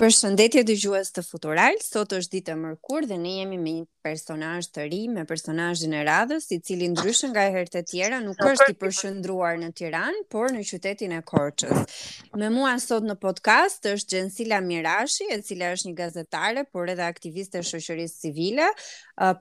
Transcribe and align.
Për 0.00 0.14
shëndetje 0.16 0.60
dhe 0.64 0.74
gjuhës 0.80 1.08
të 1.12 1.22
futural, 1.28 1.74
sot 1.84 2.14
është 2.18 2.32
ditë 2.34 2.52
e 2.54 2.54
mërkur 2.58 3.04
dhe 3.08 3.16
ne 3.24 3.32
jemi 3.38 3.56
me 3.64 3.72
një 3.78 3.82
personaj 4.06 4.60
të 4.76 4.86
ri, 4.88 5.00
me 5.16 5.24
personajin 5.32 5.92
e 5.98 5.98
radhës, 6.08 6.46
i 6.56 6.56
cili 6.68 6.86
ndryshë 6.94 7.28
nga 7.34 7.42
herët 7.56 7.76
e 7.76 7.82
tjera 7.90 8.20
nuk 8.24 8.40
është 8.50 8.70
i 8.72 8.76
përshëndruar 8.84 9.58
në 9.60 9.68
Tiran, 9.80 10.16
por 10.32 10.48
në 10.56 10.64
qytetin 10.70 11.12
e 11.12 11.18
Korqës. 11.30 11.98
Me 12.44 12.48
mua 12.54 12.70
sot 12.86 13.04
në 13.10 13.18
podcast 13.26 13.90
është 13.92 14.08
Gjensila 14.16 14.62
Mirashi, 14.70 15.28
e 15.36 15.42
cila 15.50 15.68
është 15.76 15.90
një 15.90 15.94
gazetare, 16.00 16.64
por 16.72 16.88
edhe 16.94 17.04
aktiviste 17.10 17.60
e 17.60 17.68
shëshërisë 17.72 18.24
civile, 18.24 18.70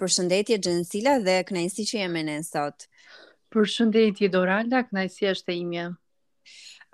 për 0.01 0.15
shëndetje 0.17 0.59
Gjensila 0.67 1.15
dhe 1.29 1.39
kënajsi 1.53 1.87
që 1.93 2.03
jemi 2.03 2.27
në 2.33 2.41
sot. 2.51 2.89
Për 3.55 3.71
shëndetje 3.77 4.33
Doralda, 4.35 4.83
kënajsi 4.91 5.31
është 5.37 5.55
e 5.55 5.59
imja. 5.63 5.87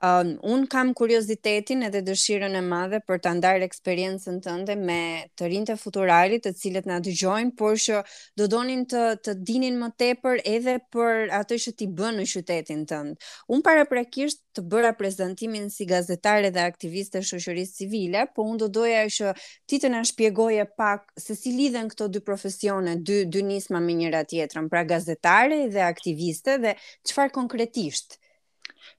Uh, 0.05 0.21
un 0.55 0.61
kam 0.71 0.89
kuriozitetin 0.97 1.79
edhe 1.87 1.99
dëshirën 2.07 2.55
e 2.59 2.61
madhe 2.63 2.97
për 3.09 3.19
të 3.25 3.31
ndarë 3.37 3.63
eksperiencën 3.69 4.35
tënde 4.47 4.73
me 4.89 4.97
të 5.39 5.47
rinjtë 5.53 5.73
e 5.75 5.79
futuralit 5.83 6.43
të 6.45 6.51
cilët 6.59 6.89
na 6.89 6.97
dëgjojnë, 7.07 7.53
por 7.61 7.77
që 7.85 8.01
do 8.41 8.47
donin 8.53 8.83
të 8.91 9.03
të 9.25 9.35
dinin 9.49 9.79
më 9.83 9.89
tepër 10.03 10.41
edhe 10.51 10.75
për 10.95 11.31
atë 11.39 11.59
që 11.63 11.73
ti 11.79 11.87
bën 11.99 12.19
në 12.19 12.25
qytetin 12.33 12.83
tënd. 12.91 13.25
Un 13.55 13.63
paraprakisht 13.69 14.43
të 14.59 14.65
bëra 14.75 14.91
prezantimin 14.99 15.71
si 15.77 15.87
gazetare 15.93 16.51
dhe 16.53 16.67
aktiviste 16.73 17.23
shoqërisë 17.31 17.77
civile, 17.79 18.27
po 18.35 18.45
un 18.51 18.59
do 18.61 18.67
doja 18.79 19.01
që 19.17 19.33
ti 19.71 19.79
të 19.81 19.93
na 19.95 20.03
shpjegoje 20.11 20.67
pak 20.83 21.07
se 21.25 21.39
si 21.41 21.55
lidhen 21.57 21.87
këto 21.95 22.11
dy 22.13 22.21
profesione, 22.29 22.99
dy 23.07 23.23
dy 23.33 23.43
nisma 23.49 23.81
me 23.87 23.95
njëra 24.03 24.21
tjetrën, 24.29 24.69
pra 24.69 24.85
gazetare 24.93 25.63
dhe 25.73 25.83
aktiviste 25.89 26.59
dhe 26.67 26.75
çfarë 27.07 27.33
konkretisht 27.41 28.19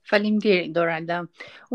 Falim 0.07 0.39
diri, 0.41 0.69
Doralda. 0.75 1.17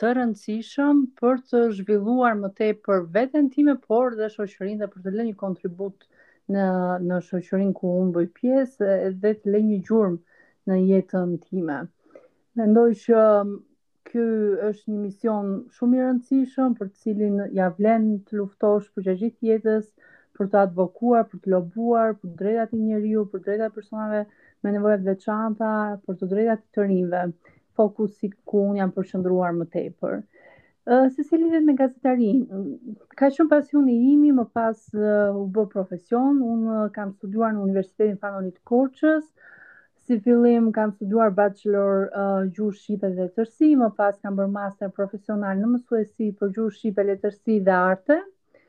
të 0.00 0.12
rëndësishëm 0.16 1.00
për 1.20 1.36
të 1.50 1.58
zhvilluar 1.82 2.32
më 2.40 2.48
te 2.58 2.70
për 2.88 3.04
vetën 3.18 3.44
time, 3.54 3.76
por 3.90 4.16
dhe 4.18 4.26
shoqërin 4.38 4.80
dhe 4.80 4.88
për 4.94 5.04
të 5.04 5.12
le 5.14 5.26
një 5.28 5.36
kontribut 5.44 6.08
në, 6.50 6.64
në 7.10 7.20
shoqërin 7.28 7.70
ku 7.78 7.92
unë 8.00 8.16
bëj 8.16 8.26
pjesë 8.40 8.94
dhe 9.20 9.32
të 9.42 9.52
le 9.54 9.60
një 9.68 9.78
gjurëm 9.90 10.16
në 10.70 10.76
jetën 10.90 11.34
time. 11.46 11.74
Mendoj 12.58 12.86
që 13.04 13.18
ky 14.10 14.24
është 14.68 14.90
një 14.92 14.98
mision 15.00 15.50
shumë 15.76 15.98
i 15.98 16.04
rëndësishëm 16.04 16.74
për 16.78 16.90
të 16.92 17.00
cilin 17.04 17.36
ja 17.58 17.68
vlen 17.78 18.08
të 18.26 18.40
luftosh 18.40 18.86
për 18.96 19.06
gjithë 19.22 19.48
jetës, 19.50 19.86
për 20.38 20.50
të 20.52 20.58
advokuar, 20.66 21.26
për 21.32 21.42
të 21.44 21.52
lobuar 21.54 22.14
për 22.18 22.30
të 22.32 22.38
drejtat 22.42 22.74
e 22.76 22.80
njeriu, 22.80 23.24
për 23.30 23.42
të 23.44 23.48
drejtat 23.50 23.70
e 23.70 23.74
personave 23.76 24.22
me 24.64 24.72
nevoja 24.76 25.00
të 25.02 25.08
veçanta, 25.10 25.70
për 26.06 26.18
të 26.22 26.30
drejtat 26.34 26.64
e 26.64 26.74
të 26.80 26.88
rinjve. 26.92 27.24
fokusi 27.76 28.28
ku 28.48 28.60
un 28.70 28.76
jam 28.78 28.90
përqendruar 28.96 29.50
më 29.56 29.64
tepër. 29.72 30.12
Uh, 30.86 31.10
se 31.16 31.24
si 31.28 31.36
lidhet 31.36 31.64
me 31.64 31.74
gazetarin, 31.76 32.38
ka 33.18 33.28
shumë 33.34 33.50
pasion 33.50 33.90
e 33.92 33.96
imi, 34.12 34.30
më 34.38 34.44
pas 34.56 34.80
uh, 34.94 35.34
u 35.36 35.42
bërë 35.56 35.72
profesion, 35.74 36.38
unë 36.52 36.76
uh, 36.78 36.86
kam 36.94 37.12
studuar 37.18 37.52
në 37.52 37.60
Universitetin 37.66 38.16
Panonit 38.22 38.56
Korçës, 38.70 39.26
si 40.06 40.20
fillim 40.20 40.72
kam 40.74 40.90
studuar 40.96 41.32
bachelor 41.38 42.06
uh, 42.20 42.42
gjuhë 42.56 42.78
shqipe 42.80 43.08
dhe 43.14 43.24
letërsi, 43.26 43.70
më 43.80 43.86
pas 44.00 44.14
kam 44.24 44.36
bërë 44.40 44.52
master 44.56 44.90
profesional 44.98 45.58
në 45.62 45.70
mësuesi 45.72 46.28
për 46.42 46.52
gjuhë 46.58 46.74
shqipe, 46.78 47.04
letërsi 47.10 47.56
dhe 47.68 47.74
arte. 47.78 48.18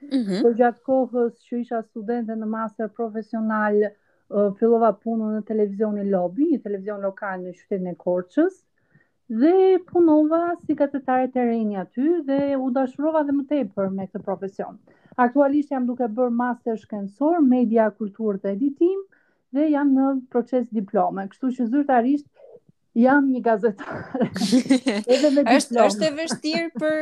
Mm 0.01 0.21
-hmm. 0.23 0.55
gjatë 0.61 0.81
kohës 0.87 1.33
që 1.45 1.59
isha 1.65 1.81
studente 1.89 2.33
në 2.39 2.47
master 2.55 2.89
profesional, 3.01 3.77
uh, 3.83 4.51
fillova 4.59 4.89
punën 5.03 5.35
në 5.37 5.43
televizionin 5.51 6.09
Lobby, 6.15 6.47
një 6.53 6.59
televizion 6.65 7.01
lokal 7.05 7.39
në 7.45 7.53
qytetin 7.59 7.91
e 7.91 7.95
Korçës 8.05 8.55
dhe 9.41 9.53
punova 9.93 10.41
si 10.63 10.75
katetare 10.81 11.27
të 11.31 11.41
rejnë 11.51 11.79
aty 11.83 12.05
dhe 12.29 12.41
u 12.65 12.69
dashurova 12.79 13.23
dhe 13.27 13.33
më 13.37 13.43
tepër 13.53 13.89
me 13.95 14.07
këtë 14.07 14.21
profesion. 14.29 14.77
Aktualisht 15.25 15.69
jam 15.71 15.85
duke 15.89 16.07
bërë 16.17 16.33
master 16.43 16.77
shkencor, 16.81 17.41
media, 17.55 17.89
kulturë 17.99 18.39
dhe 18.43 18.53
editim, 18.57 18.99
dhe 19.55 19.67
jam 19.71 19.91
në 19.95 20.07
proces 20.31 20.65
diplome, 20.75 21.27
kështu 21.31 21.51
që 21.57 21.67
zyrtarisht 21.71 22.27
jam 22.97 23.27
një 23.29 23.41
gazetare. 23.45 24.25
edhe 25.13 25.29
me 25.31 25.43
diplomë. 25.45 25.83
është 25.83 26.07
e 26.07 26.09
vështirë 26.17 26.69
për 26.81 26.97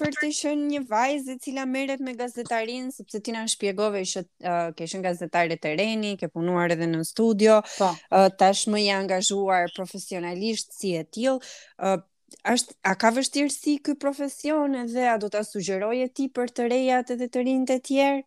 për 0.00 0.14
të 0.16 0.30
qenë 0.40 0.68
një 0.70 0.80
vajzë 0.90 1.34
e 1.34 1.40
cila 1.44 1.66
merret 1.68 2.00
me 2.04 2.14
gazetarinë 2.16 2.94
sepse 2.96 3.20
ti 3.26 3.34
na 3.36 3.42
shpjegove 3.52 4.00
që 4.12 4.22
uh, 4.24 4.70
ke 4.78 4.88
qenë 4.88 5.04
gazetare 5.04 5.58
të 5.60 5.74
reni, 5.78 6.14
ke 6.20 6.30
punuar 6.32 6.72
edhe 6.74 6.88
në 6.88 7.02
studio, 7.06 7.58
po. 7.76 7.90
uh, 8.08 8.30
tashmë 8.40 8.80
je 8.86 8.96
angazhuar 8.96 9.68
profesionalisht 9.76 10.74
si 10.80 10.94
e 10.96 11.04
till. 11.04 11.42
Uh, 11.78 12.00
a 12.44 12.94
ka 12.98 13.12
vështirësi 13.14 13.76
ky 13.84 13.94
profesion 14.00 14.74
edhe 14.80 15.04
a 15.12 15.18
do 15.22 15.28
ta 15.30 15.44
sugjeroje 15.46 16.08
ti 16.16 16.30
për 16.34 16.50
të 16.56 16.72
rejat 16.72 17.12
edhe 17.14 17.28
të 17.30 17.44
rinjtë 17.46 17.76
të 17.78 17.84
tjerë? 17.90 18.24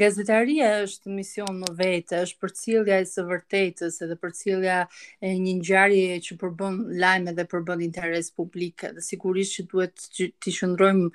Gazetaria 0.00 0.66
është 0.86 1.12
mision 1.18 1.58
më 1.62 1.70
vete, 1.78 2.18
është 2.26 2.40
për 2.42 2.52
cilja 2.60 2.98
e 3.02 3.06
së 3.08 3.24
vërtetës 3.30 3.98
edhe 4.06 4.16
për 4.24 4.32
cilja 4.38 4.78
e 5.24 5.30
një 5.44 5.54
njarje 5.62 6.18
që 6.28 6.36
përbën 6.42 6.76
lajme 7.02 7.34
dhe 7.38 7.46
përbën 7.54 7.84
interes 7.86 8.30
publik 8.40 8.84
dhe 8.98 9.04
sigurisht 9.08 9.56
që 9.56 9.66
duhet 9.72 10.06
të 10.14 10.54
shëndrojmë 10.58 11.08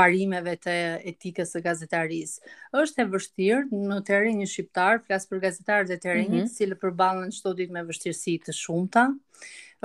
parimeve 0.00 0.56
të 0.66 0.76
etikës 1.14 1.56
e 1.60 1.64
gazetaris. 1.68 2.36
është 2.82 3.02
e 3.06 3.10
vështirë 3.14 3.84
në 3.90 4.00
terenjë 4.10 4.48
shqiptar, 4.52 5.02
flasë 5.06 5.28
për 5.32 5.44
gazetarë 5.46 5.88
dhe 5.92 5.96
terenjë, 6.06 6.28
mm 6.36 6.42
-hmm. 6.42 6.54
cilë 6.58 6.76
përbalën 6.84 7.30
qëto 7.36 7.54
ditë 7.62 7.72
me 7.78 7.86
vështirësi 7.88 8.34
të 8.46 8.52
shumëta, 8.60 9.06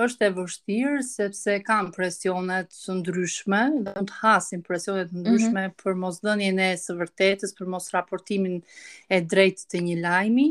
është 0.06 0.28
e 0.28 0.31
vështirë 0.38 1.01
sepse 1.07 1.56
kam 1.67 1.91
presione 1.95 2.62
të 2.72 2.95
ndryshme, 3.00 3.59
do 3.85 4.03
të 4.09 4.17
hasim 4.22 4.63
presione 4.66 5.03
të 5.09 5.17
ndryshme 5.22 5.51
mm 5.51 5.62
-hmm. 5.62 5.78
për 5.84 6.00
mosdhënien 6.03 6.57
e 6.72 6.73
së 6.84 6.95
vërtetës, 7.01 7.56
për 7.59 7.67
mos 7.75 7.91
raportimin 7.95 8.56
e 9.09 9.17
drejtë 9.34 9.67
të 9.73 9.84
një 9.88 9.97
lajmi 10.06 10.47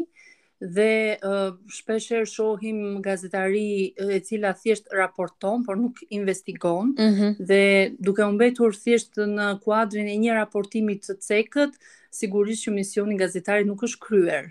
dhe 0.77 0.93
uh, 1.25 1.55
shpeshherë 1.77 2.29
shohim 2.35 2.81
gazetari 3.01 3.95
e 4.17 4.19
cila 4.29 4.51
thjesht 4.61 4.87
raporton 5.01 5.57
por 5.67 5.77
nuk 5.83 6.03
investigon 6.19 6.85
mm 7.01 7.13
-hmm. 7.17 7.33
dhe 7.51 7.63
duke 8.07 8.23
u 8.29 8.33
mbetur 8.37 8.71
thjesht 8.83 9.13
në 9.37 9.47
kuadrin 9.65 10.07
e 10.07 10.17
një 10.25 10.33
raportimi 10.43 10.95
të 11.03 11.13
cekët 11.29 11.73
sigurisht 12.19 12.63
që 12.67 12.71
misioni 12.79 13.15
i 13.15 13.21
gazetarit 13.25 13.67
nuk 13.71 13.81
është 13.89 14.01
kryer. 14.07 14.45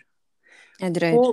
E 0.81 0.87
drejt. 0.95 1.13
Po 1.19 1.27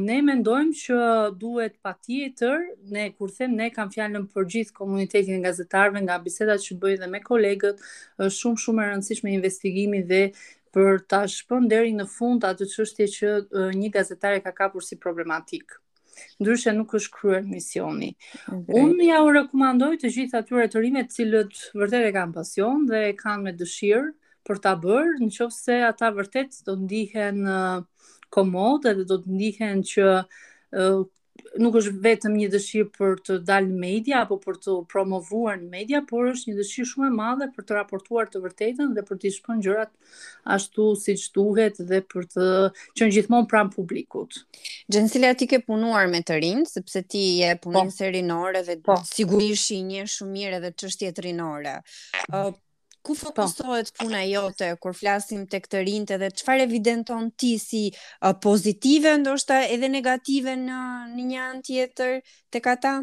ne 0.00 0.18
mendojmë 0.24 0.74
që 0.78 0.98
duhet 1.40 1.74
pa 1.82 1.92
tjetër, 2.04 2.58
ne 2.94 3.06
kur 3.18 3.30
them 3.34 3.56
ne 3.58 3.66
kam 3.74 3.90
fjallën 3.90 4.26
për 4.30 4.44
gjithë 4.52 4.74
komunitetin 4.76 5.38
e 5.38 5.42
gazetarve 5.46 6.00
nga 6.04 6.18
bisedat 6.22 6.60
që 6.62 6.76
bëjë 6.82 7.00
dhe 7.02 7.08
me 7.14 7.20
kolegët, 7.26 7.80
shumë 8.38 8.62
shumë 8.62 8.82
e 8.84 8.90
rëndësishme 8.92 9.32
investigimi 9.34 10.02
dhe 10.12 10.20
për 10.74 11.00
ta 11.10 11.24
shpën 11.32 11.66
deri 11.72 11.94
në 11.98 12.06
fund 12.14 12.44
atë 12.50 12.68
qështje 12.74 13.08
që 13.16 13.32
një 13.80 13.90
gazetare 13.96 14.42
ka 14.46 14.54
kapur 14.62 14.84
si 14.86 14.98
problematikë 15.06 15.82
ndryshe 16.40 16.72
nuk 16.72 16.94
është 16.96 17.12
kryer 17.12 17.42
misioni. 17.44 18.12
Okay. 18.48 18.62
Unë 18.80 19.04
ja 19.04 19.18
u 19.20 19.28
rekomandoj 19.36 19.98
të 20.00 20.12
gjithë 20.14 20.38
atyre 20.40 20.64
të 20.72 20.80
rinjve 20.80 21.02
të 21.04 21.12
cilët 21.18 21.58
vërtet 21.76 22.06
e 22.08 22.12
kanë 22.14 22.32
pasion 22.38 22.86
dhe 22.88 23.00
kanë 23.18 23.42
me 23.44 23.52
dëshirë 23.58 24.06
për 24.48 24.62
ta 24.64 24.72
bërë, 24.80 25.18
nëse 25.20 25.76
ata 25.90 26.08
vërtet 26.16 26.62
do 26.66 26.78
ndihen 26.86 27.42
komode 28.36 28.90
dhe 29.00 29.06
do 29.12 29.16
të 29.22 29.36
ndihen 29.36 29.80
që 29.90 30.06
nuk 31.62 31.74
është 31.78 31.92
vetëm 32.04 32.34
një 32.40 32.46
dëshirë 32.52 32.86
për 32.96 33.14
të 33.26 33.34
dalë 33.48 33.76
media 33.80 34.22
apo 34.24 34.36
për 34.40 34.56
të 34.64 34.74
promovuar 34.92 35.58
në 35.60 35.68
media, 35.72 36.00
por 36.08 36.30
është 36.32 36.50
një 36.50 36.56
dëshirë 36.58 36.88
shumë 36.90 37.06
e 37.06 37.12
madhe 37.16 37.48
për 37.56 37.66
të 37.68 37.76
raportuar 37.78 38.28
të 38.32 38.40
vërtetën 38.44 38.92
dhe 38.96 39.04
për 39.08 39.20
të 39.22 39.32
shpën 39.36 39.62
gjërat 39.64 39.92
ashtu 40.56 40.88
si 41.00 41.16
që 41.20 41.28
duhet 41.38 41.80
dhe 41.92 42.02
për 42.12 42.28
të 42.34 42.48
qenë 43.00 43.16
gjithmonë 43.18 43.50
pram 43.52 43.72
publikut. 43.76 44.40
Gjensilja 44.92 45.32
ti 45.40 45.48
ke 45.54 45.60
punuar 45.68 46.08
me 46.12 46.20
të 46.28 46.40
rinë, 46.44 46.66
sepse 46.74 47.04
ti 47.12 47.24
je 47.42 47.52
punim 47.64 47.92
po. 47.92 47.96
se 48.00 48.12
rinore 48.16 48.64
dhe 48.68 48.78
po. 48.86 49.00
sigurisht 49.14 49.70
i 49.70 49.82
shumë 49.84 50.06
shumire 50.16 50.60
dhe 50.66 50.72
qështjet 50.74 51.20
rinore 51.28 51.76
ku 53.06 53.14
po. 53.14 53.20
fokusohet 53.30 53.92
puna 54.00 54.22
jote 54.26 54.74
kur 54.82 54.94
flasim 55.00 55.44
tek 55.52 55.68
të 55.70 55.84
rinjtë 55.86 56.16
dhe 56.22 56.30
çfarë 56.42 56.66
evidenton 56.68 57.30
ti 57.40 57.54
si 57.62 57.84
uh, 57.94 58.34
pozitive 58.42 59.14
ndoshta 59.22 59.60
edhe 59.76 59.92
negative 59.94 60.56
në 60.66 60.82
në 61.14 61.28
një 61.32 61.40
anë 61.50 61.66
tjetër 61.68 62.16
tek 62.52 62.72
ata? 62.74 62.96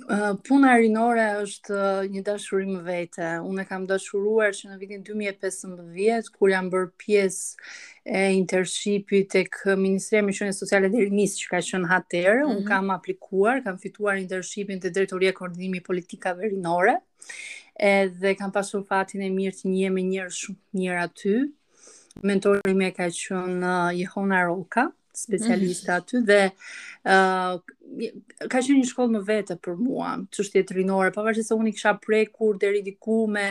Uh, 0.00 0.32
puna 0.48 0.70
rinore 0.80 1.26
është 1.42 1.74
uh, 1.76 2.06
një 2.08 2.22
dashuri 2.24 2.64
më 2.70 2.78
vete. 2.86 3.26
Unë 3.44 3.66
e 3.66 3.68
kam 3.68 3.82
dashuruar 3.90 4.54
që 4.56 4.70
në 4.70 4.78
vitin 4.80 5.02
2015, 5.04 6.30
kur 6.38 6.48
jam 6.54 6.70
bërë 6.72 6.88
pies 7.02 7.40
e 8.08 8.22
intershipi 8.32 9.26
të 9.28 9.42
kë 9.52 9.76
Ministre 9.76 10.22
e 10.22 10.24
Mishonës 10.24 10.62
Sociale 10.62 10.88
dhe 10.88 11.04
Rimis, 11.04 11.36
që 11.42 11.52
ka 11.52 11.60
shënë 11.66 11.90
hatërë, 11.92 12.38
mm 12.38 12.44
-hmm. 12.46 12.52
unë 12.56 12.62
mhm. 12.64 12.70
kam 12.72 12.88
aplikuar, 12.96 13.60
kam 13.66 13.76
fituar 13.82 14.16
intershipin 14.22 14.80
të 14.80 14.88
Direktoria 14.94 15.36
Koordinimi 15.36 15.80
Politika 15.84 16.32
dhe 16.34 16.48
Rinore 16.54 16.96
edhe 17.80 18.34
kam 18.38 18.52
pasur 18.54 18.84
fatin 18.88 19.24
e 19.24 19.30
mirë 19.36 19.56
të 19.58 19.70
një 19.74 19.90
me 19.94 20.04
njërë 20.10 20.34
shumë 20.38 20.80
njërë 20.82 21.02
aty. 21.06 21.34
Mentori 22.26 22.74
me 22.76 22.90
ka 22.96 23.06
qënë 23.14 23.60
uh, 23.62 23.90
Jehona 23.96 24.40
Roka, 24.48 24.88
specialista 25.16 25.94
mhm. 25.94 26.00
aty, 26.00 26.22
dhe 26.28 26.40
uh, 27.08 28.10
ka 28.52 28.60
qënë 28.60 28.76
një 28.80 28.88
shkollë 28.90 29.14
më 29.16 29.20
vete 29.30 29.56
për 29.64 29.78
mua, 29.80 30.12
që 30.32 30.46
shtje 30.48 30.62
të 30.68 30.76
rinore, 30.80 31.10
pa 31.14 31.24
se 31.38 31.54
unë 31.56 31.70
i 31.70 31.74
kisha 31.76 31.94
prekur 32.04 32.58
deri 32.62 32.80
ridiku 32.80 33.22
me 33.30 33.46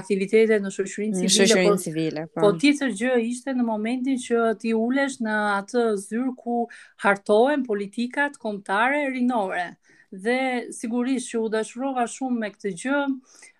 aktivitetet 0.00 0.62
në 0.64 0.72
shëshërinë 0.74 1.22
po 1.22 1.28
civile, 1.28 1.66
po, 1.70 1.82
civile, 1.84 2.26
pa. 2.34 2.44
po 2.44 2.52
ti 2.60 2.72
gjë 2.74 3.22
ishte 3.30 3.54
në 3.58 3.66
momentin 3.68 4.18
që 4.24 4.42
ti 4.64 4.74
ulesh 4.76 5.20
në 5.24 5.38
atë 5.60 5.86
zyrë 6.08 6.34
ku 6.42 6.62
hartohen 7.04 7.66
politikat 7.70 8.40
komtare 8.46 9.06
rinore. 9.14 9.68
Mm 9.72 9.87
dhe 10.12 10.68
sigurisht 10.72 11.28
që 11.32 11.38
u 11.44 11.48
dashurova 11.52 12.06
shumë 12.08 12.38
me 12.42 12.48
këtë 12.54 12.72
gjë, 12.82 13.00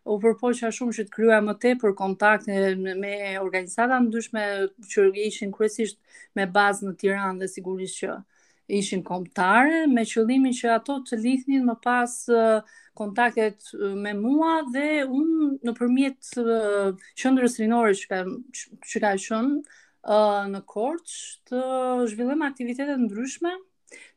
u 0.09 0.17
përpoqsha 0.23 0.71
shumë 0.73 0.95
që 0.99 1.05
të 1.09 1.15
krijoja 1.17 1.41
më 1.45 1.55
tepër 1.65 1.93
kontakte 1.99 2.55
me 3.03 3.15
organizata 3.43 3.99
ndryshme 4.01 4.45
që 4.89 5.05
ishin 5.27 5.53
kryesisht 5.53 5.99
me 6.37 6.47
bazë 6.55 6.89
në 6.89 6.95
Tiranë 7.03 7.41
dhe 7.43 7.49
sigurisht 7.53 8.01
që 8.01 8.15
ishin 8.81 9.05
kombëtare 9.09 9.83
me 9.93 10.05
qëllimin 10.09 10.57
që 10.57 10.73
ato 10.79 10.97
të 11.11 11.19
lidhnin 11.25 11.69
më 11.69 11.77
pas 11.85 12.15
kontaktet 12.97 13.69
me 14.05 14.13
mua 14.19 14.55
dhe 14.73 14.89
unë 15.05 15.53
nëpërmjet 15.69 16.33
qendrës 17.23 17.59
rinore 17.61 17.93
që 18.01 18.09
ka, 18.13 18.23
që 18.89 19.05
ka 19.05 19.15
qenë 19.27 20.51
në 20.57 20.61
korç 20.73 21.15
të 21.49 21.63
zhvillojmë 22.15 22.49
aktivitete 22.49 22.97
ndryshme 23.05 23.53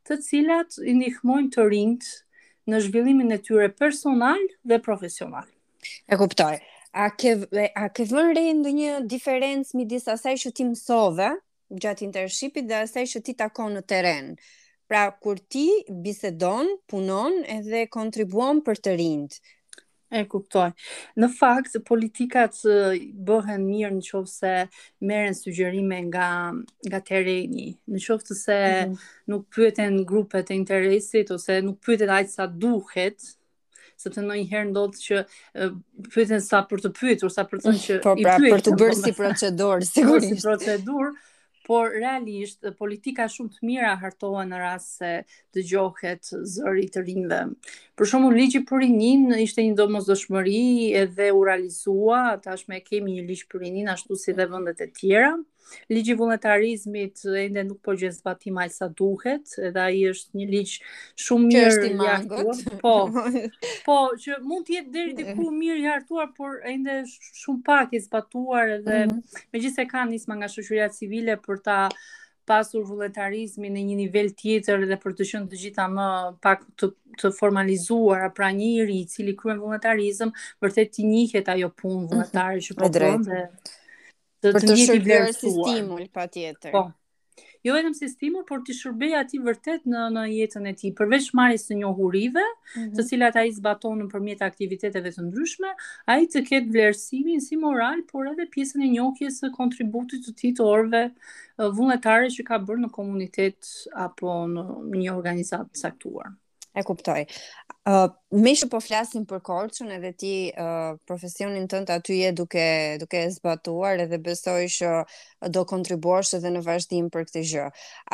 të 0.09 0.17
cilat 0.25 0.77
i 0.81 0.93
ndihmojnë 0.97 1.51
të 1.55 1.65
rinjt 1.71 2.07
në 2.71 2.79
zhvillimin 2.85 3.33
e 3.35 3.39
tyre 3.47 3.67
personal 3.81 4.41
dhe 4.71 4.79
profesional. 4.87 5.45
E 6.09 6.17
kuptoj. 6.21 6.55
A 6.91 7.05
ke 7.15 7.35
a 7.81 7.85
ke 7.95 8.05
vënë 8.11 8.35
re 8.37 8.45
ndonjë 8.59 8.95
diferencë 9.13 9.77
midis 9.79 10.09
asaj 10.15 10.33
që 10.45 10.51
ti 10.57 10.65
mësove 10.67 11.29
gjatë 11.83 12.05
internshipit 12.07 12.67
dhe 12.67 12.81
asaj 12.85 13.05
që 13.13 13.21
ti 13.27 13.35
takon 13.43 13.77
në 13.77 13.85
terren? 13.93 14.33
Pra 14.91 15.05
kur 15.23 15.37
ti 15.53 15.67
bisedon, 16.03 16.73
punon 16.91 17.37
edhe 17.57 17.85
kontribuon 17.95 18.59
për 18.65 18.81
të 18.87 18.97
rinjt, 18.99 19.37
E 20.11 20.25
kuptoj. 20.27 20.69
Në 21.23 21.27
fakt, 21.37 21.77
politikat 21.87 22.57
bëhen 23.27 23.61
mirë 23.63 23.93
në 23.95 24.01
qovë 24.03 24.27
se 24.31 24.51
meren 25.07 25.37
sugjerime 25.39 26.01
nga, 26.09 26.25
nga 26.89 26.99
tereni, 27.07 27.69
në 27.87 28.01
qovë 28.05 28.27
të 28.27 28.37
se 28.41 28.57
mm 28.59 28.73
-hmm. 28.73 29.05
nuk 29.31 29.45
pyeten 29.55 30.01
grupet 30.09 30.51
e 30.51 30.57
interesit, 30.59 31.31
ose 31.31 31.61
nuk 31.63 31.79
pyeten 31.85 32.11
ajtë 32.17 32.35
sa 32.35 32.47
duhet, 32.47 33.23
se 34.01 34.09
të 34.09 34.21
në 34.25 34.35
njëherë 34.41 34.69
ndodhë 34.73 35.01
që 35.07 35.23
pyeten 36.13 36.41
sa 36.43 36.59
për 36.69 36.77
të 36.87 36.95
pyetur, 36.99 37.29
sa 37.31 37.47
për 37.49 37.57
të 37.63 37.69
në 37.71 37.79
që 37.87 38.01
po 38.03 38.15
pra, 38.21 38.35
i 38.35 38.39
pyetur. 38.39 38.53
për 38.55 38.61
të 38.67 38.71
bërë 38.83 38.97
si 39.03 39.11
procedur, 39.21 39.77
sigurisht. 39.95 40.35
si 40.41 40.41
procedur, 40.43 41.05
por 41.67 41.91
realisht 41.95 42.61
politika 42.79 43.27
shumë 43.29 43.53
të 43.55 43.67
mira 43.69 43.91
hartohen 44.03 44.49
në 44.53 44.61
rast 44.61 44.95
se 45.01 45.11
dëgjohet 45.57 46.31
zëri 46.55 46.85
të 46.95 47.03
rinve. 47.05 47.39
Për 47.97 48.09
shembull 48.11 48.37
ligji 48.41 48.61
për 48.71 48.81
rinin 48.85 49.27
ishte 49.45 49.65
një 49.67 49.77
domosdoshmëri 49.81 50.55
edhe 51.03 51.29
u 51.37 51.43
realizua, 51.49 52.23
tashmë 52.47 52.81
kemi 52.89 53.17
një 53.19 53.27
ligj 53.29 53.45
për 53.53 53.65
rinin 53.65 53.91
ashtu 53.95 54.17
si 54.23 54.35
dhe 54.39 54.49
vendet 54.55 54.85
e 54.87 54.89
tjera. 54.99 55.35
Ligji 55.89 56.15
vullnetarizmit 56.17 57.21
ende 57.43 57.63
nuk 57.67 57.79
po 57.85 57.95
gjen 58.01 58.13
zbatim 58.15 58.57
aq 58.63 58.73
sa 58.75 58.87
duhet, 58.99 59.53
edhe 59.69 59.83
ai 59.87 60.01
është 60.11 60.39
një 60.39 60.47
ligj 60.51 60.75
shumë 61.25 61.49
mirë 61.49 61.83
i 61.87 61.91
hartuar. 62.01 62.63
Po. 62.83 62.95
Po, 63.87 63.97
që 64.23 64.39
mund 64.49 64.67
të 64.67 64.77
jetë 64.77 64.93
deri 64.97 65.15
diku 65.21 65.49
mirë 65.59 65.83
i 65.83 65.87
hartuar, 65.91 66.31
por 66.37 66.59
ende 66.73 66.99
shumë 67.15 67.61
pak 67.69 67.93
i 67.97 68.01
zbatuar 68.05 68.73
edhe 68.77 68.97
mm 69.05 69.09
-hmm. 69.09 69.37
megjithëse 69.53 69.85
kanë 69.93 70.11
nisma 70.15 70.37
nga 70.41 70.49
shoqëria 70.55 70.89
civile 70.97 71.37
për 71.45 71.61
ta 71.65 71.77
pasur 72.49 72.83
vullnetarizmi 72.87 73.69
në 73.69 73.81
një 73.87 73.95
nivel 73.99 74.29
tjetër 74.39 74.85
dhe 74.89 74.97
për 75.03 75.11
të 75.17 75.27
qenë 75.31 75.47
të 75.51 75.59
gjitha 75.63 75.83
më 75.97 76.07
pak 76.45 76.59
të 76.81 76.85
të 77.21 77.29
formalizuar 77.39 78.31
pra 78.37 78.47
një 78.59 78.69
i 78.99 79.03
cili 79.13 79.33
kryen 79.41 79.59
vullnetarizëm 79.61 80.29
vërtet 80.63 80.99
i 81.01 81.05
njihet 81.13 81.47
ajo 81.53 81.69
punë 81.81 81.97
mhm. 81.97 82.07
vullnetare 82.09 82.59
që 82.65 82.73
po 82.79 82.87
dhe 82.89 83.45
të 84.41 84.51
për 84.55 84.65
të 84.65 84.73
mjeti 84.75 85.01
vlerë 85.05 85.33
si 85.37 85.51
stimul, 85.53 86.07
pa 86.17 86.23
tjetër. 86.33 86.73
Po, 86.73 86.81
jo 87.67 87.75
vetëm 87.75 87.93
si 87.93 88.07
stimul, 88.09 88.43
por 88.49 88.63
të 88.65 88.73
shërbej 88.77 89.11
ati 89.19 89.39
vërtet 89.45 89.85
në, 89.89 90.05
në 90.15 90.23
jetën 90.31 90.65
e 90.71 90.73
ti, 90.79 90.91
përveç 90.97 91.27
marrjes 91.37 91.67
të 91.67 91.77
njohurive, 91.83 92.41
mm 92.43 92.79
-hmm. 92.79 92.95
të 92.97 93.05
cilat 93.11 93.37
a 93.41 93.45
i 93.49 93.53
zbaton 93.59 94.01
në 94.01 94.09
përmjet 94.13 94.41
aktiviteteve 94.49 95.13
të 95.13 95.27
ndryshme, 95.27 95.71
a 96.11 96.17
i 96.19 96.25
të 96.25 96.43
ketë 96.49 96.73
vlerësimin 96.73 97.41
si 97.47 97.57
moral, 97.67 98.01
por 98.11 98.27
edhe 98.33 98.49
pjesën 98.55 98.81
e 98.87 98.91
njohjes 98.97 99.41
së 99.43 99.51
kontributit 99.59 100.21
të 100.27 100.35
ti 100.35 100.53
të 100.57 100.65
orve 100.77 101.03
eh, 101.05 101.69
vullnetare 101.77 102.33
që 102.35 102.43
ka 102.43 102.59
bërë 102.59 102.81
në 102.85 102.91
komunitet 102.91 103.59
apo 104.07 104.33
në 104.55 104.65
një 105.03 105.11
organizatë 105.19 105.75
saktuar. 105.85 106.29
Mm 106.29 106.40
E 106.73 106.81
kuptoj. 106.87 107.25
Uh, 107.89 108.05
me 108.43 108.51
që 108.55 108.67
po 108.71 108.79
flasim 108.79 109.23
për 109.27 109.39
korçën 109.43 109.89
edhe 109.91 110.09
ti 110.21 110.29
uh, 110.53 110.93
profesionin 111.09 111.65
tënd 111.71 111.89
aty 111.91 112.19
je 112.21 112.29
duke 112.37 112.63
duke 113.01 113.19
e 113.25 113.31
zbatuar 113.33 114.03
edhe 114.05 114.19
besoj 114.27 114.67
shë 114.75 114.91
do 115.55 115.65
kontribuosh 115.67 116.31
edhe 116.37 116.51
në 116.55 116.61
vazhdim 116.67 117.09
për 117.15 117.25
këtë 117.27 117.43
gjë. 117.51 117.65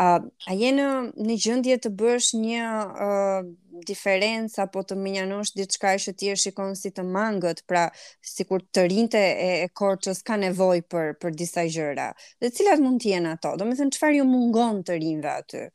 Uh, 0.06 0.26
a 0.50 0.56
je 0.58 0.72
në 0.74 0.88
një 1.28 1.36
gjendje 1.46 1.78
të 1.86 1.92
bësh 2.02 2.32
një 2.46 2.66
uh, 3.08 3.52
diferencë 3.92 4.64
apo 4.66 4.82
të 4.90 4.98
minjanosh 5.06 5.54
diçka 5.60 5.92
që 6.08 6.14
ti 6.18 6.32
e 6.34 6.38
shikon 6.48 6.74
si 6.82 6.90
të 6.96 7.06
mangët, 7.14 7.62
pra 7.70 7.84
sikur 8.34 8.66
të 8.74 8.88
rinte 8.90 9.22
e, 9.22 9.52
e 9.68 9.68
korçës 9.82 10.24
ka 10.26 10.40
nevojë 10.48 10.88
për 10.96 11.12
për 11.22 11.38
disa 11.44 11.68
gjëra. 11.70 12.10
Dhe 12.42 12.52
cilat 12.62 12.82
mund 12.82 13.04
të 13.06 13.14
jenë 13.14 13.36
ato? 13.38 13.54
thënë 13.62 13.94
çfarë 14.00 14.18
ju 14.24 14.28
mungon 14.34 14.82
të 14.90 14.98
rinve 15.04 15.36
aty? 15.38 15.68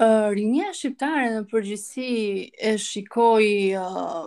Uh, 0.00 0.26
rinja 0.34 0.72
shqiptare 0.74 1.28
në 1.34 1.42
përgjësi 1.50 2.06
e 2.50 2.72
shikoj 2.82 3.44
uh, 3.78 4.24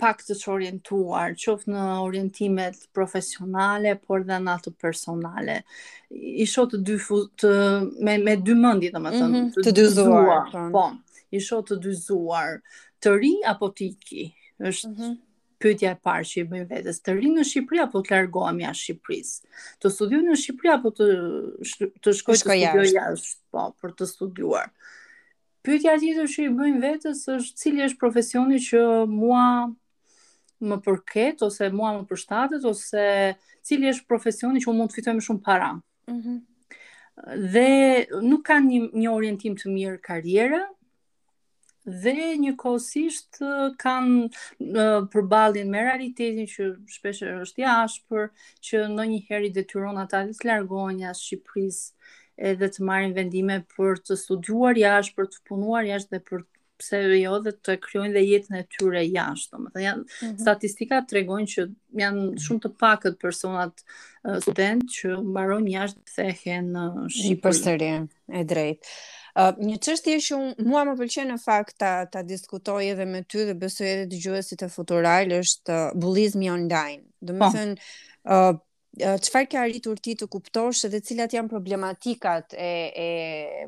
pak 0.00 0.22
të 0.24 0.36
që 0.42 0.48
orientuar, 0.54 1.34
qoftë 1.42 1.74
në 1.74 1.82
orientimet 2.04 2.78
profesionale, 2.96 3.92
por 4.06 4.24
dhe 4.30 4.38
në 4.46 4.54
ato 4.54 4.72
personale. 4.86 5.58
Isho 6.46 6.64
të 6.72 6.80
dy 6.88 6.96
të, 7.36 7.52
me, 8.08 8.16
me 8.28 8.38
dy 8.48 8.56
mëndi, 8.62 8.90
dhe 8.96 9.02
më 9.08 9.12
thënë, 9.18 9.28
mm 9.28 9.42
-hmm, 9.42 9.52
të, 9.58 9.66
të 9.68 9.76
dyzuar. 9.76 10.48
Po, 10.48 10.70
po 10.72 11.36
isho 11.40 11.60
të 11.70 11.76
dyzuar, 11.88 12.56
të 13.04 13.12
ri 13.20 13.34
apo 13.52 13.68
të 13.76 13.90
iki, 13.92 14.24
është 14.72 14.88
mm 14.88 14.96
-hmm 15.02 15.16
Pyetja 15.58 15.90
e 15.94 15.98
parë 16.06 16.26
që 16.28 16.36
i 16.36 16.44
bëjmë 16.50 16.66
vetes, 16.70 16.98
të 17.00 17.14
rinë 17.16 17.38
në 17.38 17.44
Shqipëri 17.48 17.80
apo 17.86 18.02
të 18.04 18.12
largohemi 18.14 18.64
jashtë 18.64 18.82
Shqipërisë? 18.82 19.62
Të 19.84 19.90
studioj 19.94 20.20
në 20.26 20.36
Shqipëri 20.42 20.72
apo 20.74 20.90
të 20.98 21.06
të 22.06 22.12
shkoj 22.18 22.36
të 22.36 22.38
studioj 22.42 22.90
jashtë, 22.92 23.32
po, 23.54 23.62
për 23.80 23.94
të 24.00 24.08
studiuar. 24.10 24.68
Pyetja 25.66 25.94
tjetër 26.02 26.28
që 26.34 26.44
i 26.48 26.52
bëjmë 26.60 26.82
vetes 26.84 27.22
është 27.38 27.62
cili 27.62 27.84
është 27.86 28.00
profesioni 28.04 28.60
që 28.68 28.82
mua 29.14 29.46
më 30.70 30.80
përket 30.86 31.42
ose 31.48 31.70
mua 31.74 31.94
më 31.96 32.04
përshtatet 32.10 32.68
ose 32.70 33.06
cili 33.66 33.88
është 33.94 34.06
profesioni 34.12 34.60
që 34.62 34.70
unë 34.72 34.78
mund 34.82 34.92
të 34.92 35.00
fitoj 35.00 35.16
më 35.18 35.26
shumë 35.30 35.42
para. 35.48 35.72
Mhm. 36.12 36.18
Mm 36.18 36.38
dhe 37.52 37.62
nuk 38.28 38.42
kanë 38.44 38.66
një, 38.68 38.78
një 38.92 39.08
orientim 39.16 39.54
të 39.56 39.70
mirë 39.72 40.02
karriere, 40.04 40.58
dhe 41.86 42.52
kosisht 42.58 43.38
kanë 43.78 45.10
përbalin 45.12 45.70
me 45.70 45.82
realitetin 45.86 46.46
që 46.50 46.68
shpesh 46.96 47.22
është 47.46 47.62
i 47.62 47.64
ashpër, 47.72 48.28
që 48.66 48.82
ndonjëherë 48.90 49.46
i 49.50 49.54
detyron 49.60 49.98
ata 50.02 50.24
të 50.26 50.46
largohen 50.48 50.98
jashtë 51.04 51.24
Shqipërisë 51.24 52.12
edhe 52.50 52.68
të 52.68 52.82
marrin 52.84 53.14
vendime 53.16 53.60
për 53.76 54.02
të 54.04 54.18
studuar 54.18 54.76
jashtë, 54.78 55.14
për 55.16 55.26
të 55.34 55.42
punuar 55.48 55.86
jashtë 55.86 56.16
dhe 56.18 56.22
për 56.30 56.44
pse 56.76 56.98
jo 57.22 57.38
dhe 57.40 57.52
të 57.64 57.74
kryojnë 57.80 58.12
dhe 58.12 58.22
jetën 58.28 58.56
e 58.58 58.66
tyre 58.74 59.00
jashtë. 59.06 59.56
Do 59.64 59.70
të 59.72 59.80
janë 59.86 60.02
mm 60.02 60.06
-hmm. 60.20 60.40
statistika 60.42 60.98
tregojnë 61.10 61.48
që 61.52 61.62
janë 62.02 62.26
mhm. 62.26 62.42
shumë 62.44 62.64
të 62.66 62.70
pakët 62.82 63.16
personat 63.22 63.78
uh, 64.26 64.36
student 64.42 64.84
që 64.92 65.14
mbarojnë 65.30 65.70
jashtë 65.70 66.16
thehen 66.16 66.72
në 66.76 66.84
uh, 67.06 67.06
Një 67.30 67.38
Përsëri, 67.46 67.92
e 68.40 68.44
drejtë. 68.44 68.88
Një 69.36 69.76
çështje 69.84 70.14
që 70.26 70.36
mua 70.66 70.82
më 70.88 70.92
pëlqen 70.98 71.28
në 71.28 71.34
fakt 71.42 71.74
ta 71.82 72.20
diskutoj 72.24 72.80
edhe 72.94 73.04
me 73.10 73.20
ty 73.28 73.44
dhe 73.44 73.54
besoj 73.60 73.88
edhe 73.90 74.06
dëgjuesit 74.14 74.64
e 74.64 74.68
futural 74.72 75.34
është 75.42 75.80
bullizmi 76.04 76.48
online. 76.52 77.04
Do 77.20 77.36
të 77.40 77.50
thënë, 77.56 77.74
po. 78.24 78.62
çfarë 79.26 79.46
ke 79.52 79.58
arritur 79.60 79.98
ti 80.06 80.14
të 80.16 80.26
kuptosh 80.32 80.86
dhe 80.94 81.02
cilat 81.04 81.36
janë 81.36 81.52
problematikat 81.52 82.56
e 82.56 83.12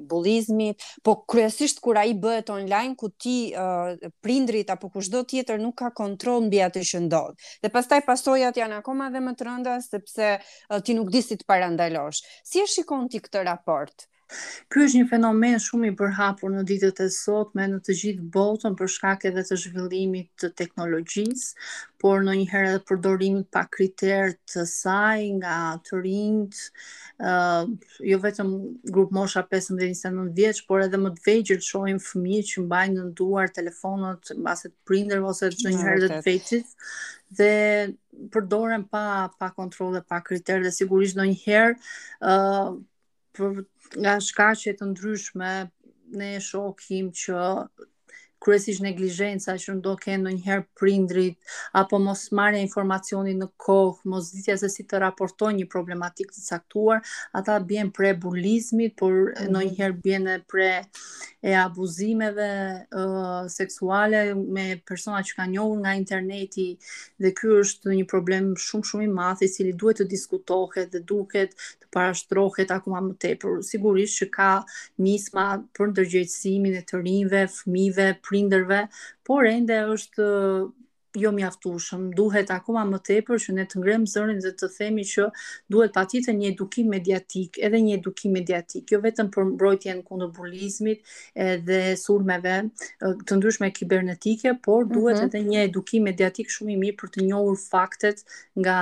bullizmit, 0.08 0.82
po 1.04 1.18
kryesisht 1.28 1.82
kur 1.84 2.00
ai 2.00 2.14
bëhet 2.22 2.48
online, 2.54 2.96
ku 2.96 3.12
ti 3.12 3.36
prindrit 4.24 4.70
apo 4.72 4.88
kushdo 4.94 5.20
tjetër 5.28 5.60
nuk 5.66 5.76
ka 5.82 5.92
kontroll 6.00 6.48
mbi 6.48 6.64
atë 6.70 6.80
që 6.94 7.04
ndodh. 7.10 7.34
Dhe 7.60 7.68
pastaj 7.76 8.00
pasojat 8.08 8.56
janë 8.62 8.80
akoma 8.80 9.10
dhe 9.12 9.20
më 9.28 9.36
të 9.36 9.50
rënda 9.50 9.76
sepse 9.90 10.32
ti 10.88 10.94
nuk 10.96 11.12
di 11.12 11.20
si 11.28 11.36
të 11.36 11.44
parandalosh. 11.44 12.24
Si 12.48 12.64
e 12.64 12.66
shikon 12.76 13.10
ti 13.12 13.20
këtë 13.20 13.44
raport? 13.52 14.08
Ky 14.68 14.82
është 14.84 14.98
një 15.00 15.06
fenomen 15.10 15.54
shumë 15.64 15.88
i 15.88 15.94
përhapur 15.98 16.50
në 16.52 16.64
ditët 16.68 16.98
e 17.00 17.06
sotme 17.12 17.64
në 17.70 17.78
të 17.86 17.94
gjithë 18.00 18.26
botën 18.34 18.74
për 18.76 18.90
shkak 18.94 19.24
edhe 19.30 19.44
të 19.48 19.56
zhvillimit 19.64 20.28
të 20.42 20.50
teknologjisë, 20.60 21.68
por 22.02 22.20
në 22.26 22.34
herë 22.52 22.70
edhe 22.74 22.82
përdorimit 22.90 23.48
pa 23.56 23.62
kriterë 23.72 24.34
të 24.52 24.64
saj 24.70 25.24
nga 25.40 25.54
të 25.88 26.02
rinjt, 26.04 26.58
uh, 27.24 27.64
jo 28.10 28.18
vetëm 28.26 28.52
grup 28.94 29.14
mosha 29.16 29.42
15-29 29.48 30.36
vjeç, 30.36 30.60
por 30.68 30.84
edhe 30.84 31.00
më 31.06 31.14
të 31.16 31.24
vegjël 31.30 31.64
shohim 31.70 32.02
fëmijë 32.10 32.46
që 32.50 32.66
mbajnë 32.66 32.98
në 33.08 33.14
duar 33.22 33.48
telefonat 33.56 34.34
mbase 34.36 34.70
të 34.74 34.76
prindër 34.92 35.24
ose 35.32 35.48
të 35.56 35.72
njëherë 35.72 35.96
edhe 36.02 36.10
të 36.12 36.20
fëmijët 36.28 36.76
dhe 37.38 37.52
përdoren 38.32 38.84
pa 38.92 39.06
pa 39.40 39.50
kontroll 39.56 39.92
dhe 39.96 40.00
pa 40.08 40.20
kriterë 40.24 40.68
dhe 40.68 40.70
sigurisht 40.76 41.16
ndonjëherë 41.18 41.74
ë 42.24 42.76
për 43.38 44.00
nga 44.04 44.14
shkaqe 44.28 44.74
të 44.80 44.88
ndryshme 44.90 45.52
ne 46.22 46.30
shohim 46.50 47.10
që 47.22 47.44
kryesisht 48.42 48.82
neglizhenca 48.84 49.54
që 49.58 49.76
do 49.82 49.94
të 49.96 50.04
kenë 50.06 50.20
ndonjëherë 50.24 50.64
prindrit 50.78 51.38
apo 51.80 51.98
mos 52.02 52.22
marrja 52.36 52.62
informacionit 52.64 53.36
në 53.40 53.48
kohë, 53.58 54.10
mos 54.12 54.30
ditja 54.34 54.56
se 54.60 54.70
si 54.72 54.84
të 54.88 55.00
raportojnë 55.02 55.62
një 55.62 55.68
problematikë 55.72 56.34
të 56.36 56.44
caktuar, 56.46 57.02
ata 57.38 57.58
bien 57.70 57.90
pre 57.96 58.12
bulizmit, 58.22 58.94
por 59.00 59.12
mhm. 59.12 59.50
ndonjëherë 59.50 59.68
njëherë 59.68 59.94
-hmm. 59.94 60.02
bien 60.02 60.44
pre 60.46 60.84
e 61.48 61.54
abuzimeve 61.54 62.48
uh, 63.00 63.44
seksuale 63.48 64.34
me 64.34 64.68
persona 64.88 65.20
që 65.22 65.34
kanë 65.38 65.52
njohur 65.52 65.78
nga 65.78 65.92
interneti 65.94 66.78
dhe 67.20 67.30
ky 67.38 67.46
është 67.62 67.94
një 67.94 68.06
problem 68.10 68.54
shumë 68.64 68.82
shumë 68.88 69.04
i 69.04 69.06
madh 69.20 69.42
i 69.46 69.48
cili 69.48 69.72
duhet 69.72 69.98
të 70.00 70.04
diskutohet 70.10 70.90
dhe 70.92 70.98
duket 71.00 71.50
të 71.54 71.86
parashtrohet 71.94 72.70
akoma 72.70 72.98
më 73.00 73.14
tepër. 73.22 73.50
Sigurisht 73.62 74.16
që 74.18 74.30
ka 74.34 74.50
nisma 74.98 75.44
për 75.78 75.92
ndërgjegjësimin 75.92 76.74
e 76.74 76.82
të 76.88 76.94
rinjve, 77.04 77.46
fëmijëve 77.56 78.08
prinderve, 78.30 78.80
por 79.24 79.46
ende 79.54 79.80
është 79.96 80.28
jo 81.18 81.32
mjaftushëm, 81.36 82.08
Duhet 82.16 82.50
akoma 82.56 82.84
më 82.90 83.00
tepër 83.08 83.42
që 83.42 83.54
ne 83.56 83.64
të 83.68 83.80
ngremë 83.82 84.10
zërin 84.12 84.40
dhe 84.44 84.52
të 84.58 84.68
themi 84.76 85.04
që 85.12 85.26
duhet 85.74 85.92
patjetër 85.96 86.34
një 86.38 86.50
edukim 86.52 86.88
mediatik, 86.92 87.58
edhe 87.68 87.80
një 87.84 87.96
edukim 88.00 88.32
mediatik, 88.38 88.86
jo 88.94 89.00
vetëm 89.04 89.30
për 89.34 89.46
mbrojtjen 89.52 90.02
kundër 90.06 90.30
bullizmit 90.36 91.04
edhe 91.46 91.80
surmeve 92.00 92.56
të 93.28 93.38
ndryshme 93.38 93.70
kibernetike, 93.76 94.54
por 94.66 94.84
mhm. 94.84 94.94
duhet 94.96 95.18
mm 95.20 95.24
-hmm. 95.24 95.32
edhe 95.32 95.52
një 95.52 95.64
edukim 95.70 96.06
mediatik 96.08 96.52
shumë 96.54 96.76
i 96.76 96.78
mirë 96.84 96.98
për 97.02 97.08
të 97.14 97.26
njohur 97.28 97.56
faktet 97.68 98.24
nga 98.62 98.76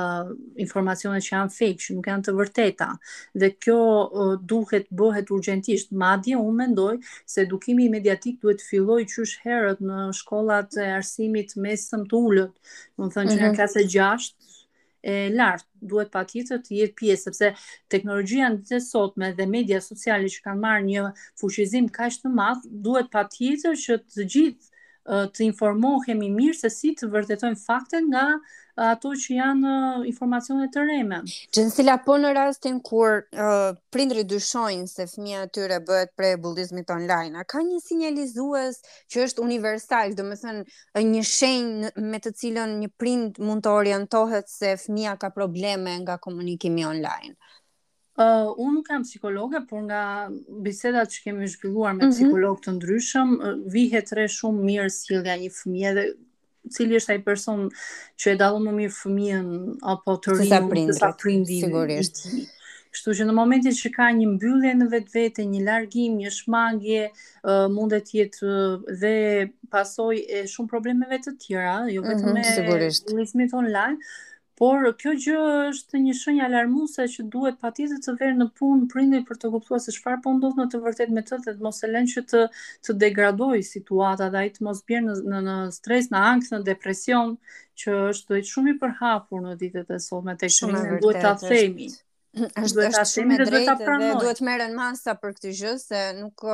uh, 0.00 0.28
informacionet 0.66 1.22
që 1.26 1.32
janë 1.36 1.54
fake, 1.58 1.78
që 1.84 1.88
nuk 1.98 2.06
janë 2.10 2.24
të 2.28 2.32
vërteta. 2.40 2.88
Dhe 3.40 3.48
kjo 3.62 3.78
uh, 3.80 4.34
duhet 4.52 4.86
bëhet 5.00 5.30
urgjentisht. 5.34 5.92
Madje 6.02 6.36
unë 6.36 6.56
mendoj 6.62 6.94
se 7.26 7.40
edukimi 7.42 7.88
mediatik 7.88 8.40
duhet 8.42 8.58
të 8.60 8.64
fillojë 8.70 9.06
qysh 9.12 9.34
herët 9.44 9.78
në 9.80 9.98
shkollat 10.18 10.76
e 10.80 10.86
arsimit 10.98 11.56
me 11.56 11.75
mesëm 11.76 12.06
të 12.10 12.20
ullët, 12.24 12.68
më 12.96 13.06
më 13.06 13.14
thënë 13.16 13.32
që 13.32 13.38
në 13.40 13.44
mhm. 13.48 13.56
klasë 13.58 13.84
gjashtë, 13.94 14.52
e 15.06 15.16
lartë, 15.38 15.66
duhet 15.90 16.10
pa 16.10 16.22
tjetër 16.26 16.62
të 16.66 16.72
jetë 16.80 16.96
pjesë, 16.98 17.24
sepse 17.28 17.52
teknologjia 17.94 18.48
në 18.50 18.64
të 18.66 18.80
sotme 18.82 19.28
dhe 19.38 19.46
media 19.52 19.78
sociale 19.84 20.30
që 20.32 20.42
kanë 20.48 20.62
marrë 20.64 20.86
një 20.88 21.04
fushizim 21.42 21.86
ka 21.98 22.08
të 22.16 22.32
madhë, 22.40 22.72
duhet 22.88 23.12
pa 23.14 23.22
tjetër 23.36 23.78
që 23.84 23.98
të 24.02 24.28
gjithë 24.34 25.22
të 25.36 25.44
informohemi 25.46 26.32
mirë 26.34 26.58
se 26.64 26.70
si 26.74 26.90
të 26.98 27.06
vërtetojmë 27.12 27.60
fakte 27.62 28.00
nga 28.08 28.24
ato 28.76 29.08
që 29.16 29.36
janë 29.38 29.66
uh, 29.72 30.02
informacione 30.08 30.66
të 30.72 30.82
reme. 30.84 31.20
Gjensila, 31.56 31.94
po 32.04 32.18
në 32.20 32.32
rastin 32.36 32.78
kur 32.84 33.22
uh, 33.32 33.72
prindri 33.92 34.24
dyshojnë 34.28 34.84
se 34.90 35.06
fëmija 35.08 35.46
tyre 35.56 35.78
bëhet 35.88 36.12
prej 36.16 36.34
bullizmit 36.44 36.92
online, 36.92 37.38
a 37.40 37.44
ka 37.48 37.62
një 37.64 37.80
sinjalizues 37.80 38.82
që 39.10 39.24
është 39.28 39.44
universal, 39.46 40.12
dhe 40.18 40.26
më 40.28 40.38
thënë 40.42 41.04
një 41.12 41.24
shenjë 41.30 41.92
me 42.10 42.20
të 42.20 42.34
cilën 42.42 42.76
një 42.84 42.90
prind 43.00 43.40
mund 43.48 43.64
të 43.64 43.72
orientohet 43.78 44.52
se 44.52 44.74
fëmija 44.84 45.16
ka 45.24 45.30
probleme 45.34 45.96
nga 46.04 46.18
komunikimi 46.20 46.84
online? 46.84 47.32
Uh, 48.16 48.48
unë 48.60 48.78
nuk 48.78 48.86
jam 48.88 49.02
psikologe, 49.04 49.60
por 49.68 49.82
nga 49.88 50.04
bisedat 50.64 51.10
që 51.12 51.24
kemi 51.24 51.48
zhvilluar 51.52 51.92
me 51.92 51.98
mm 51.98 52.06
-hmm. 52.08 52.14
psikolog 52.16 52.60
të 52.64 52.70
ndryshëm, 52.76 53.28
uh, 53.40 53.58
vihet 53.72 54.08
re 54.16 54.24
shumë 54.36 54.64
mirë 54.68 54.88
sjellja 55.00 55.34
një 55.40 55.50
fëmija 55.60 55.90
dhe 55.96 56.04
cili 56.74 56.96
është 57.00 57.12
ai 57.14 57.18
person 57.26 57.64
që 58.22 58.32
e 58.34 58.36
dallon 58.42 58.64
më 58.68 58.74
mirë 58.80 58.94
fëmijën 58.96 59.48
apo 59.94 60.16
të 60.24 60.36
rinë 60.40 60.48
sa 60.52 60.60
prindit, 60.70 61.00
sa 61.00 61.10
prindit 61.22 61.62
sigurisht. 61.64 62.22
Kështu 62.96 63.14
që 63.18 63.26
në 63.28 63.34
momentin 63.36 63.74
që 63.76 63.90
ka 63.92 64.06
një 64.18 64.26
mbyllje 64.34 64.70
në 64.80 64.86
vetvete, 64.94 65.44
një 65.52 65.64
largim, 65.66 66.14
një 66.22 66.30
shmangje, 66.38 67.02
mundet 67.76 68.06
të 68.08 68.16
jetë 68.20 68.54
dhe 69.02 69.14
pasojë 69.74 70.22
e 70.40 70.46
shumë 70.54 70.72
problemeve 70.72 71.18
të 71.26 71.34
tjera, 71.44 71.76
jo 71.92 72.06
vetëm 72.06 72.32
mhm, 72.32 72.70
me 72.70 73.20
lëshmit 73.20 73.52
online, 73.60 74.00
Por 74.56 74.80
kjo 74.96 75.10
gjë 75.20 75.40
është 75.70 75.98
një 76.02 76.12
shenjë 76.20 76.44
alarmuese 76.46 77.04
që 77.14 77.24
duhet 77.32 77.58
patjetër 77.64 77.98
të 78.06 78.14
vërë 78.20 78.36
në 78.42 78.46
punë 78.60 78.86
prindit 78.92 79.26
për 79.30 79.40
të 79.42 79.50
kuptuar 79.54 79.82
se 79.86 79.92
çfarë 79.96 80.20
po 80.26 80.32
ndodh 80.38 80.56
në 80.62 80.66
të 80.74 80.80
vërtetë 80.86 81.16
me 81.18 81.22
të, 81.28 81.40
mos 81.66 81.80
e 81.84 81.90
lënë 81.90 82.12
që 82.14 82.22
të 82.30 82.42
të 82.88 82.96
degradojë 83.02 83.66
situata 83.70 84.30
dhe 84.32 84.40
ai 84.42 84.52
të 84.56 84.64
mos 84.68 84.80
bjerë 84.88 85.04
në, 85.10 85.16
në 85.34 85.42
në 85.50 85.56
stres, 85.76 86.08
në 86.14 86.22
ankth, 86.30 86.48
në 86.54 86.62
depresion, 86.70 87.34
që 87.84 87.98
është 88.14 88.32
dojt 88.32 88.50
shumë 88.54 88.72
i 88.74 88.78
përhapur 88.84 89.44
në 89.44 89.58
ditët 89.64 89.92
e 89.92 90.00
sotme 90.08 90.38
tek 90.44 90.56
shumë 90.62 90.76
vërtet, 90.78 91.00
duhet 91.04 91.28
ta 91.28 91.34
themi. 91.44 91.90
Është 92.48 92.72
duhet 92.78 92.96
ta 93.00 93.04
themi 93.12 93.36
dhe 93.36 93.44
duhet 93.48 93.88
Duhet 94.24 94.36
të 94.40 94.44
merren 94.48 94.74
masa 94.76 95.14
për 95.20 95.36
këtë 95.36 95.52
gjë 95.60 95.76
se 95.84 96.00
nuk 96.16 96.48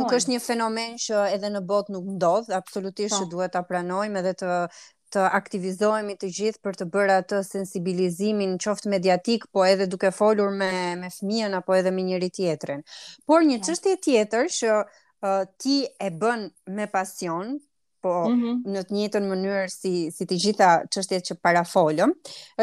nuk 0.00 0.12
është 0.18 0.32
një 0.34 0.40
fenomen 0.50 0.98
që 1.00 1.22
edhe 1.36 1.48
në 1.54 1.60
botë 1.70 1.92
nuk 1.94 2.08
ndodh, 2.16 2.50
absolutisht 2.58 3.16
po. 3.18 3.22
që 3.24 3.30
duhet 3.36 3.52
ta 3.54 3.60
pranojmë 3.70 4.20
edhe 4.22 4.34
të 4.44 4.50
të 5.14 5.22
aktivizohemi 5.38 6.16
të 6.20 6.28
gjithë 6.38 6.62
për 6.66 6.76
të 6.80 6.86
bërë 6.94 7.14
atë 7.22 7.38
sensibilizimin 7.48 8.56
qoftë 8.64 8.92
mediatik, 8.94 9.46
po 9.56 9.64
edhe 9.68 9.86
duke 9.94 10.10
folur 10.18 10.52
me 10.62 10.70
me 11.02 11.10
fëmijën 11.18 11.56
apo 11.60 11.76
edhe 11.78 11.92
me 11.98 12.04
njëri-tjetrin. 12.08 12.84
Por 13.26 13.46
një 13.50 13.60
çështje 13.68 13.96
tjetër 14.08 14.50
që 14.58 14.82
ti 15.62 15.78
e 16.06 16.10
bën 16.22 16.44
me 16.76 16.86
pasion 16.98 17.58
po 18.00 18.28
mm 18.28 18.36
-hmm. 18.40 18.54
në 18.74 18.82
të 18.88 18.94
njëjtën 18.94 19.24
mënyrë 19.30 19.62
si 19.72 19.92
si 20.16 20.26
të 20.30 20.36
gjitha 20.42 20.68
çështjet 20.94 21.22
që 21.28 21.34
parafolëm, 21.46 22.12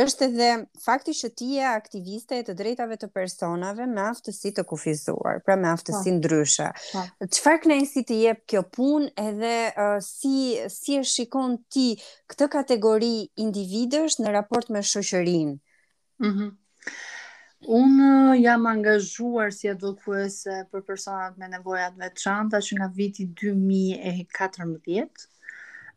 është 0.04 0.28
edhe 0.30 0.50
fakti 0.86 1.12
që 1.22 1.30
ti 1.40 1.50
je 1.58 1.66
aktiviste 1.72 2.40
e 2.40 2.46
të 2.48 2.56
drejtave 2.62 2.98
të 3.02 3.08
personave 3.18 3.88
me 3.92 4.02
aftësi 4.12 4.54
të 4.58 4.66
kufizuar, 4.70 5.42
pra 5.46 5.56
me 5.56 5.68
aftësi 5.76 6.10
pa. 6.10 6.14
Po. 6.14 6.18
ndryshe. 6.20 6.70
Po. 6.94 7.02
Çfarë 7.36 7.62
kënaqësi 7.66 8.06
të 8.10 8.20
jep 8.22 8.46
kjo 8.50 8.64
punë 8.78 9.10
edhe 9.28 9.56
uh, 9.74 9.98
si 10.10 10.38
si 10.78 11.00
e 11.00 11.04
shikon 11.14 11.58
ti 11.74 11.88
këtë 12.32 12.48
kategori 12.58 13.16
individësh 13.46 14.22
në 14.24 14.32
raport 14.40 14.70
me 14.74 14.84
shoqërinë? 14.94 15.58
Mhm. 16.20 16.32
Mm 16.32 17.14
Unë 17.66 18.08
uh, 18.08 18.34
jam 18.38 18.66
angazhuar 18.70 19.50
si 19.54 19.68
edukuese 19.72 20.56
për 20.72 20.84
personat 20.86 21.38
me 21.42 21.48
nevojat 21.50 21.96
veçanta 21.98 22.60
që 22.62 22.78
nga 22.80 22.90
viti 22.98 23.26
2014. 23.42 25.26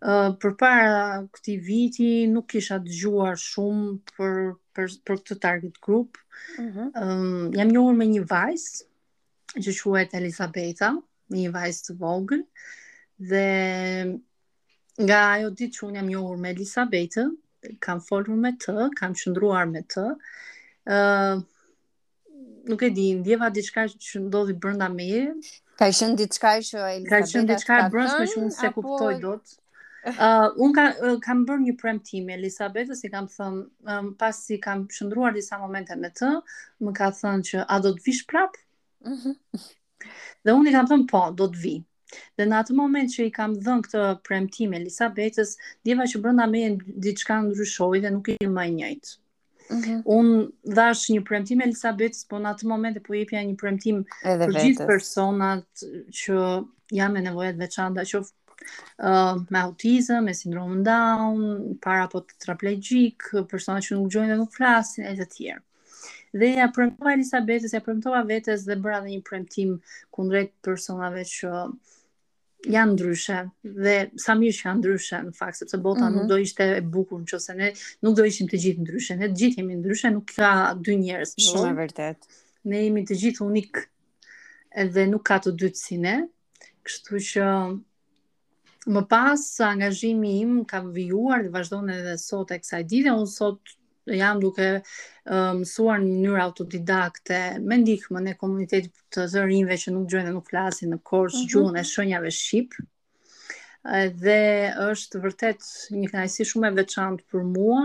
Uh, 0.01 0.33
për 0.41 0.55
para 0.61 1.03
këti 1.35 1.57
viti 1.67 2.09
nuk 2.31 2.55
isha 2.61 2.79
të 2.85 2.95
gjuar 3.01 3.37
shumë 3.43 3.97
për, 4.17 4.37
për, 4.77 4.95
për 5.05 5.19
këtë 5.21 5.39
target 5.45 5.81
group. 5.85 6.21
Mm 6.59 6.71
-hmm. 6.71 6.89
um, 7.03 7.53
jam 7.57 7.69
njohur 7.75 7.97
me 8.01 8.07
një 8.07 8.23
vajzë 8.31 8.89
që 9.65 9.75
shuhet 9.81 10.15
Elisabeta, 10.15 10.93
me 11.31 11.37
një 11.43 11.53
vajzë 11.59 11.85
të 11.89 11.99
vogën, 12.01 12.45
dhe 13.31 13.47
nga 15.05 15.19
ajo 15.35 15.51
ditë 15.51 15.77
që 15.77 15.87
unë 15.89 16.01
jam 16.01 16.09
njohur 16.15 16.37
me 16.37 16.53
Elisabeta, 16.55 17.27
kam 17.83 18.01
folur 18.09 18.37
me 18.39 18.55
të, 18.57 18.89
kam 19.01 19.13
shëndruar 19.19 19.67
me 19.71 19.83
të, 19.83 20.07
uh, 20.95 21.37
nuk 22.69 22.83
e 22.83 22.91
di, 22.97 23.07
ndjeva 23.19 23.49
diçka 23.55 23.85
që 24.07 24.21
ndodhi 24.27 24.55
brenda 24.65 24.89
meje. 24.95 25.25
Ka 25.81 25.89
qenë 25.99 26.17
diçka 26.21 26.51
që 26.69 26.83
Elizabeth 26.99 27.09
ka 27.09 27.23
qenë 27.33 27.51
diçka 27.53 27.79
e 27.79 27.87
brendshme 27.95 28.27
që 28.33 28.41
unë 28.43 28.55
se 28.59 28.71
kuptoj 28.77 29.15
apo... 29.15 29.23
dot. 29.25 29.55
Uh, 30.09 30.55
unë 30.67 30.75
ka, 30.79 30.85
uh, 31.09 31.17
kam 31.25 31.43
bërë 31.49 31.65
një 31.65 31.75
premtim 31.81 32.29
Elisabetës 32.35 33.03
i 33.05 33.11
kam 33.13 33.27
thënë, 33.33 33.59
um, 33.59 33.93
eh, 33.99 34.11
pas 34.23 34.37
si 34.49 34.61
kam 34.65 34.85
shëndruar 34.95 35.35
disa 35.37 35.59
momente 35.63 35.97
me 35.99 36.11
të, 36.15 36.33
më 36.87 36.95
ka 36.99 37.11
thënë 37.19 37.49
që 37.51 37.65
a 37.67 37.81
do 37.87 37.93
të 37.97 38.07
vish 38.09 38.25
prapë? 38.31 38.65
Mhm. 39.09 39.37
dhe 40.47 40.53
unë 40.55 40.71
i 40.71 40.73
kam 40.75 40.87
thënë 40.91 41.07
po, 41.11 41.21
do 41.39 41.47
të 41.51 41.61
vi. 41.63 41.75
Dhe 42.39 42.45
në 42.49 42.59
atë 42.63 42.75
moment 42.79 43.11
që 43.13 43.25
i 43.29 43.33
kam 43.35 43.57
dhënë 43.65 43.85
këtë 43.89 44.03
premtim 44.27 44.77
Elisabetës, 44.79 45.57
djeva 45.85 46.07
që 46.09 46.21
brënda 46.25 46.47
me 46.53 46.63
e 46.65 46.69
në 46.77 46.97
diçka 47.07 47.41
ndryshoj 47.49 48.01
dhe 48.05 48.13
nuk 48.15 48.31
i 48.33 48.37
më 48.59 48.67
e 48.71 48.75
njëjtë. 48.77 49.17
-hmm. 49.71 50.03
Unë 50.09 50.75
dhash 50.79 51.07
një 51.15 51.23
premtim 51.29 51.63
Elisabetës, 51.65 52.25
po 52.31 52.41
në 52.41 52.53
atë 52.55 52.69
moment 52.71 52.97
e 52.97 53.03
po 53.09 53.17
jepja 53.17 53.43
një 53.49 53.57
premtim 53.61 53.99
Edhe 54.33 54.49
për 54.51 54.57
gjithë 54.65 54.87
personat 54.91 55.85
që 56.23 56.43
jam 57.01 57.17
me 57.17 57.23
nevojat 57.27 57.59
veçanda, 57.61 58.05
që 58.13 58.23
uh, 58.23 59.43
me 59.45 59.63
autizëm, 59.65 60.23
me 60.31 60.37
sindromë 60.39 60.83
down, 60.89 61.45
para 61.89 62.07
po 62.15 62.23
të 62.31 62.39
traplegjik, 62.47 63.31
personat 63.53 63.85
që 63.89 63.99
nuk 63.99 64.13
gjojnë 64.15 64.33
dhe 64.33 64.39
nuk 64.43 64.55
flasin, 64.57 65.09
e 65.09 65.15
të 65.21 65.29
tjerë. 65.37 65.63
Dhe 66.41 66.53
ja 66.61 66.67
premtova 66.77 67.15
Elisabetës, 67.17 67.73
ja 67.77 67.81
premtova 67.85 68.21
vetës 68.29 68.67
dhe 68.69 68.75
bëra 68.85 69.01
dhe 69.05 69.15
një 69.15 69.23
premtim 69.29 69.77
kundrejt 70.13 70.53
personave 70.69 71.23
që 71.35 71.53
janë 72.67 72.93
ndryshe 72.97 73.37
dhe 73.87 73.95
sa 74.19 74.35
mirë 74.39 74.55
që 74.59 74.65
janë 74.67 74.81
ndryshe 74.81 75.19
në 75.29 75.35
fakt 75.39 75.59
sepse 75.61 75.79
bota 75.83 76.01
mm 76.01 76.07
-hmm. 76.13 76.17
nuk 76.17 76.29
do 76.33 76.37
ishte 76.45 76.65
e 76.79 76.81
bukur 76.83 77.21
nëse 77.23 77.55
ne 77.59 77.69
nuk 78.03 78.17
do 78.19 78.25
ishim 78.27 78.49
të 78.51 78.59
gjithë 78.65 78.81
ndryshe. 78.83 79.17
Ne 79.21 79.29
të 79.29 79.37
gjithë 79.41 79.59
jemi 79.63 79.77
ndryshe, 79.83 80.11
nuk 80.17 80.33
ka 80.35 80.51
dy 80.83 80.97
njerëz. 81.03 81.35
Shumë 81.47 81.75
po? 81.75 81.77
vërtet. 81.79 82.19
Ne 82.65 82.83
jemi 82.85 83.03
të 83.07 83.15
gjithë 83.23 83.45
unik 83.47 83.85
edhe 84.85 85.07
nuk 85.07 85.23
ka 85.29 85.37
të 85.39 85.55
dytë 85.61 85.79
si 85.85 85.99
ne. 86.03 86.17
Kështu 86.83 87.15
që 87.31 87.47
më 88.95 89.03
pas 89.11 89.43
angazhimi 89.69 90.35
im 90.43 90.65
ka 90.65 90.83
vijuar 90.83 91.47
dhe 91.47 91.55
vazhdon 91.55 91.91
edhe 91.95 92.19
sot 92.19 92.51
e 92.51 92.59
kësaj 92.59 92.83
dite, 92.91 93.13
unë 93.15 93.31
sot 93.37 93.78
jam 94.17 94.41
duke 94.41 94.69
mësuar 95.29 95.99
um, 96.01 96.05
në 96.05 96.09
mënyrë 96.09 96.45
autodidakte 96.45 97.39
me 97.69 97.77
ndihmën 97.83 98.31
e 98.33 98.37
komunitetit 98.41 98.95
të 99.15 99.27
zërinve 99.35 99.77
që 99.83 99.95
nuk 99.95 100.07
dëgjojnë 100.09 100.31
dhe 100.31 100.35
nuk 100.37 100.49
flasin 100.49 100.95
në 100.95 101.01
kors 101.11 101.37
mm 101.37 101.51
gjuhën 101.53 101.81
e 101.81 101.85
shenjave 101.93 102.31
shqip. 102.33 102.79
dhe 104.21 104.39
është 104.85 105.21
vërtet 105.23 105.65
një 105.97 106.09
kënaqësi 106.11 106.45
shumë 106.51 106.69
e 106.71 106.77
veçantë 106.79 107.25
për 107.31 107.45
mua 107.53 107.85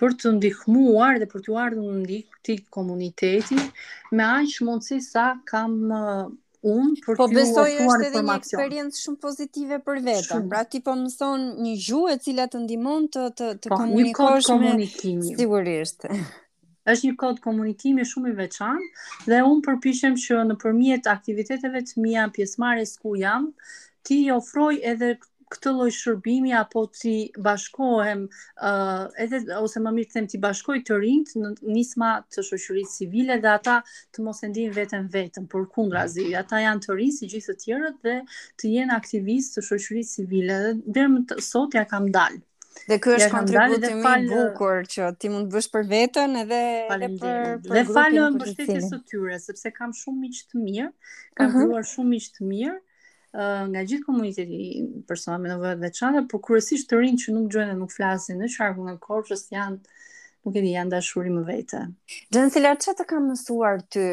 për 0.00 0.14
të 0.22 0.30
ndihmuar 0.38 1.18
dhe 1.20 1.28
për 1.32 1.44
t'u 1.44 1.58
ardhur 1.62 1.84
në 1.92 1.98
ndihmë 1.98 2.36
këtij 2.38 2.62
komuniteti 2.76 3.58
me 4.18 4.24
aq 4.24 4.56
mundësi 4.66 4.98
sa 5.04 5.26
kam 5.50 5.76
un 6.62 6.92
për 7.04 7.16
po, 7.18 7.26
të 7.30 7.42
ofruar 7.42 7.42
informacion. 7.42 7.58
Po 7.58 7.64
besoj 7.66 7.96
është 7.96 8.08
edhe 8.08 8.22
një 8.26 8.36
eksperiencë 8.40 9.02
shumë 9.04 9.20
pozitive 9.26 9.78
për 9.86 10.00
veten. 10.06 10.48
Pra 10.52 10.62
ti 10.64 10.80
po 10.86 10.94
mëson 10.98 11.46
një 11.66 11.74
gjuhë 11.86 12.14
e 12.14 12.20
cila 12.26 12.46
të 12.52 12.62
ndihmon 12.64 13.08
të 13.16 13.24
të, 13.38 13.50
të 13.64 13.72
po, 13.72 13.80
komunikosh 13.82 14.36
me 14.36 14.52
komunikimi. 14.52 15.34
Sigurisht. 15.40 16.08
Është 16.92 17.06
një 17.08 17.14
kod 17.18 17.36
komunikimi 17.42 18.02
shumë 18.08 18.32
i 18.32 18.36
veçantë 18.40 19.28
dhe 19.30 19.36
unë 19.46 19.62
përpiqem 19.66 20.16
që 20.18 20.40
nëpërmjet 20.50 21.04
aktiviteteve 21.12 21.82
të 21.88 22.00
mia 22.02 22.24
pjesëmarrës 22.34 22.96
ku 22.98 23.12
jam, 23.20 23.44
ti 24.06 24.16
ofroj 24.34 24.80
edhe 24.94 25.12
këtë 25.20 25.30
këtë 25.52 25.72
lloj 25.76 25.88
shërbimi 25.94 26.52
apo 26.58 26.82
ti 26.96 27.12
bashkohem 27.44 28.24
uh, 28.28 29.04
edhe 29.24 29.40
ose 29.60 29.82
më 29.84 29.92
mirë 29.96 30.10
të 30.10 30.16
them 30.18 30.28
ti 30.32 30.40
bashkoj 30.44 30.76
të 30.88 30.98
rinjt 31.02 31.34
në 31.40 31.52
nisma 31.76 32.12
të 32.32 32.44
shoqërisë 32.48 32.96
civile 32.96 33.38
dhe 33.44 33.50
ata 33.52 33.76
të 34.14 34.26
mos 34.26 34.42
e 34.42 34.50
ndin 34.52 34.72
veten 34.76 35.08
vetëm 35.14 35.48
por 35.52 35.66
kundrazi 35.76 36.26
mm. 36.30 36.38
ata 36.42 36.62
janë 36.64 36.84
të 36.86 36.96
rinj 37.00 37.16
si 37.18 37.28
gjithë 37.34 37.50
të 37.50 37.58
tjerët 37.64 37.98
dhe 38.08 38.14
të 38.62 38.70
jenë 38.76 38.96
aktivistë 39.00 39.58
të 39.60 39.66
shoqërisë 39.70 40.16
civile 40.20 40.60
dhe 40.62 40.94
deri 40.98 41.42
sot 41.52 41.78
ja 41.80 41.84
kam 41.94 42.08
dalë 42.18 42.42
Dhe 42.88 42.96
ky 43.04 43.10
është 43.14 43.26
kontributimi 43.34 44.00
kontributi 44.00 44.00
më 44.00 44.12
i 44.16 44.28
bukur 44.30 44.86
që 44.94 45.08
ti 45.20 45.28
mund 45.30 45.50
të 45.50 45.58
bësh 45.58 45.66
për 45.74 45.82
veten 45.90 46.38
edhe 46.40 46.60
edhe 46.96 47.10
për 47.20 47.20
për 47.24 47.50
grupin. 47.66 47.74
Dhe 47.76 47.82
falë 47.96 48.22
mbështetjes 48.38 48.86
së 48.94 48.98
tyre 49.12 49.36
sepse 49.42 49.72
kam 49.76 49.92
shumë 49.98 50.20
miq 50.24 50.38
të 50.54 50.62
mirë, 50.62 50.86
kam 51.38 51.52
uh 51.52 51.60
-huh. 51.60 51.82
shumë 51.90 52.10
miq 52.14 52.30
të 52.38 52.46
mirë 52.48 52.78
nga 53.40 53.82
gjithë 53.88 54.04
komuniteti 54.06 54.58
personale 55.08 55.40
me 55.42 55.48
nevoja 55.54 55.76
veçanta, 55.80 56.24
por 56.28 56.42
kryesisht 56.44 56.90
të 56.90 56.98
rinj 57.00 57.20
që 57.24 57.34
nuk 57.36 57.48
gjojnë 57.54 57.72
dhe 57.72 57.78
nuk 57.80 57.92
flasin 57.94 58.40
në 58.42 58.50
qarkun 58.58 58.92
e 58.92 58.96
korçës 59.00 59.46
janë 59.54 59.78
nuk 60.44 60.56
e 60.56 60.60
di 60.66 60.72
janë 60.74 60.92
dashuri 60.96 61.32
më 61.32 61.44
vete. 61.48 61.84
Gjensila, 62.34 62.74
që 62.84 62.94
të 62.98 63.06
kam 63.08 63.30
mësuar 63.32 63.84
të, 63.92 64.06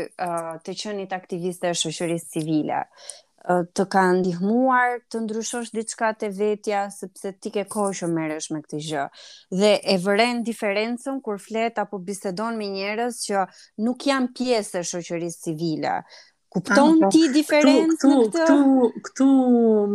të 0.63 0.77
qënit 0.83 1.15
aktiviste 1.17 1.71
e 1.71 1.79
shëshërisë 1.83 2.33
civile? 2.38 2.85
të 3.73 3.83
ka 3.89 4.01
ndihmuar 4.17 4.97
të 5.09 5.21
ndryshosh 5.23 5.69
diçka 5.73 6.09
te 6.19 6.27
vetja 6.35 6.81
sepse 6.91 7.31
ti 7.41 7.49
ke 7.55 7.63
kohë 7.71 7.93
që 8.01 8.09
merresh 8.11 8.49
me 8.51 8.59
këtë 8.61 8.81
gjë. 8.85 9.05
Dhe 9.61 9.69
e 9.93 9.95
vëren 10.03 10.43
diferencën 10.45 11.21
kur 11.25 11.39
flet 11.41 11.79
apo 11.81 11.97
bisedon 12.03 12.59
me 12.59 12.67
njerëz 12.73 13.21
që 13.29 13.45
nuk 13.88 14.05
janë 14.11 14.33
pjesë 14.38 14.83
e 14.83 14.88
shoqërisë 14.91 15.41
civile. 15.47 15.95
Uh, 16.03 16.28
Kupton 16.50 16.96
Ta, 17.00 17.10
ti 17.13 17.22
diferencë 17.34 18.00
këtu, 18.10 18.22
këtu, 18.34 18.46
Këtu, 18.46 19.03
këtu 19.08 19.25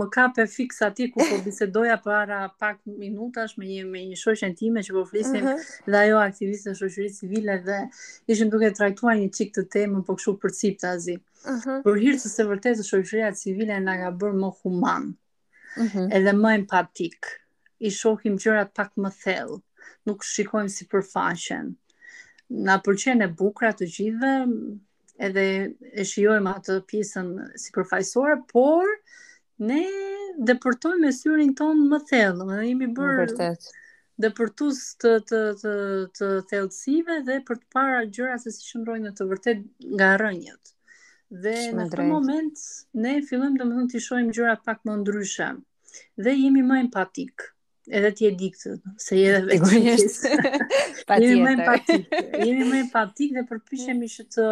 më 0.00 0.04
kape 0.16 0.44
fix 0.50 0.84
ati 0.86 1.08
ku 1.10 1.18
po 1.26 1.38
bisedoja 1.42 1.96
para 2.04 2.38
pak 2.62 2.78
minutash 2.86 3.56
me 3.58 3.66
një 3.70 3.86
me 3.90 4.02
një 4.12 4.18
shoqen 4.20 4.54
time 4.60 4.84
që 4.86 4.94
po 4.98 5.02
flisim 5.08 5.40
uh 5.40 5.50
mhm. 5.50 5.58
-huh. 5.58 5.90
dhe 5.94 5.98
ajo 6.04 6.20
aktiviste 6.26 6.74
shoqërisë 6.80 7.18
civile 7.18 7.56
dhe 7.66 7.78
ishim 8.32 8.52
duke 8.54 8.70
trajtuar 8.78 9.18
një 9.24 9.32
çik 9.38 9.50
të 9.56 9.64
temën 9.74 10.06
po 10.06 10.14
kështu 10.16 10.32
mhm. 10.36 10.40
për 10.44 10.50
cip 10.60 10.78
tazi. 10.84 11.16
Uh 11.42 11.58
-huh. 11.64 11.82
Për 11.84 11.94
hir 12.04 12.14
të 12.22 12.28
se 12.36 12.46
vërtetë 12.52 12.88
shoqëria 12.92 13.34
civile 13.42 13.80
na 13.88 13.98
ka 14.02 14.10
bërë 14.20 14.38
më 14.44 14.50
human. 14.60 15.04
Uh 15.10 15.82
mhm. 15.82 15.90
-huh. 15.92 16.06
Edhe 16.18 16.32
më 16.42 16.54
empatik. 16.60 17.18
I 17.86 17.90
shohim 18.00 18.38
gjërat 18.42 18.70
pak 18.78 18.94
më 19.02 19.10
thellë. 19.22 19.58
Nuk 20.06 20.22
shikojmë 20.30 20.70
si 20.76 20.84
përfaqen. 20.92 21.66
Na 22.66 22.78
pëlqen 22.84 23.24
e 23.26 23.28
bukura 23.40 23.72
të 23.74 23.84
gjithëve, 23.94 24.34
edhe 25.22 25.44
e 25.94 26.04
shiojmë 26.06 26.52
atë 26.58 26.78
pjesën 26.90 27.30
si 27.60 27.70
por 27.72 28.88
ne 29.64 29.82
dëpërtojmë 30.48 31.10
syrin 31.14 31.52
tonë 31.58 31.84
më 31.90 31.98
thellë, 32.10 32.44
ne 32.48 32.64
jemi 32.68 32.88
bërë 32.96 33.18
vërtet. 33.22 33.68
Dëpërtues 34.22 34.78
të 35.02 35.10
të 35.30 35.40
të 35.62 35.74
të 36.18 36.28
thellësive 36.50 37.20
dhe 37.26 37.36
për 37.48 37.56
të 37.62 37.66
para 37.74 38.00
gjëra 38.14 38.36
se 38.38 38.50
si 38.54 38.66
shndrojnë 38.72 39.12
të 39.18 39.26
vërtet 39.30 39.62
nga 39.98 40.10
rrënjët. 40.20 40.72
Dhe 41.42 41.54
Shme 41.68 41.80
në 41.84 41.90
këtë 41.90 42.06
moment 42.10 42.64
ne 43.04 43.14
fillojmë 43.26 43.58
domethënë 43.62 43.90
të 43.94 44.02
shohim 44.04 44.28
gjëra 44.36 44.56
pak 44.66 44.82
më 44.86 44.96
ndryshe 45.00 45.48
dhe 46.26 46.32
jemi 46.38 46.62
më 46.66 46.78
empatik 46.86 47.48
edhe 47.90 48.10
ti 48.18 48.26
e 48.30 48.76
se 49.06 49.14
edhe 49.14 49.46
vetë. 49.46 49.96
jemi 51.22 51.40
më 51.42 51.50
empatik. 51.58 52.14
Jemi 52.40 52.64
më 52.70 52.78
empatik 52.86 53.34
dhe 53.38 53.46
përpishemi 53.50 54.10
që 54.18 54.28
të 54.34 54.46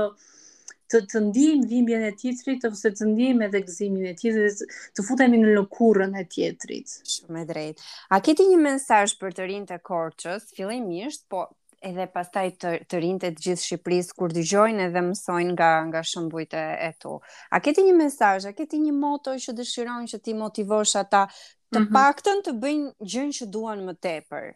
të 0.92 1.00
të 1.08 1.20
ndihim 1.28 1.62
dhimbjen 1.68 2.02
e 2.08 2.12
tjetrit 2.18 2.66
ose 2.68 2.90
të 2.92 3.06
ndihim 3.12 3.38
edhe 3.46 3.60
gëzimin 3.64 4.04
e 4.12 4.14
tjetrit, 4.18 4.64
të 4.96 5.04
futemi 5.06 5.38
në 5.40 5.54
lëkurën 5.56 6.12
e 6.20 6.26
tjetrit. 6.36 6.94
Shumë 7.16 7.42
e 7.44 7.48
drejtë. 7.48 7.86
A 8.12 8.18
keti 8.26 8.46
një 8.50 8.58
mesazh 8.66 9.14
për 9.20 9.36
të 9.38 9.46
rinjtë 9.48 9.78
të 9.78 9.86
Korçës 9.88 10.50
fillimisht, 10.56 11.24
po 11.32 11.46
edhe 11.82 12.06
pastaj 12.14 12.46
të, 12.62 12.72
të 12.90 13.00
rinjtë 13.04 13.32
të 13.38 13.44
gjithë 13.46 13.64
Shqipërisë 13.68 14.18
kur 14.18 14.34
dëgjojnë 14.36 14.86
edhe 14.90 15.02
mësojnë 15.08 15.56
nga 15.56 15.70
nga 15.88 16.04
shëmbujt 16.12 16.56
e, 16.60 16.64
e 16.88 16.92
tu. 17.02 17.16
A 17.50 17.62
keti 17.64 17.86
një 17.88 17.96
mesazh, 18.04 18.46
a 18.50 18.56
keti 18.56 18.78
një 18.84 18.94
moto 18.98 19.34
që 19.42 19.56
dëshirojnë 19.58 20.12
që 20.12 20.22
ti 20.28 20.36
motivosh 20.44 20.96
ata 21.02 21.24
të 21.30 21.80
mm 21.80 21.84
-hmm. 21.84 21.94
paktën 21.96 22.44
të 22.46 22.58
bëjnë 22.62 22.92
gjën 23.12 23.30
që 23.40 23.50
duan 23.56 23.82
më 23.88 23.96
tepër? 24.04 24.52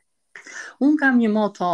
Un 0.84 0.96
kam 1.00 1.16
një 1.18 1.28
moto 1.32 1.70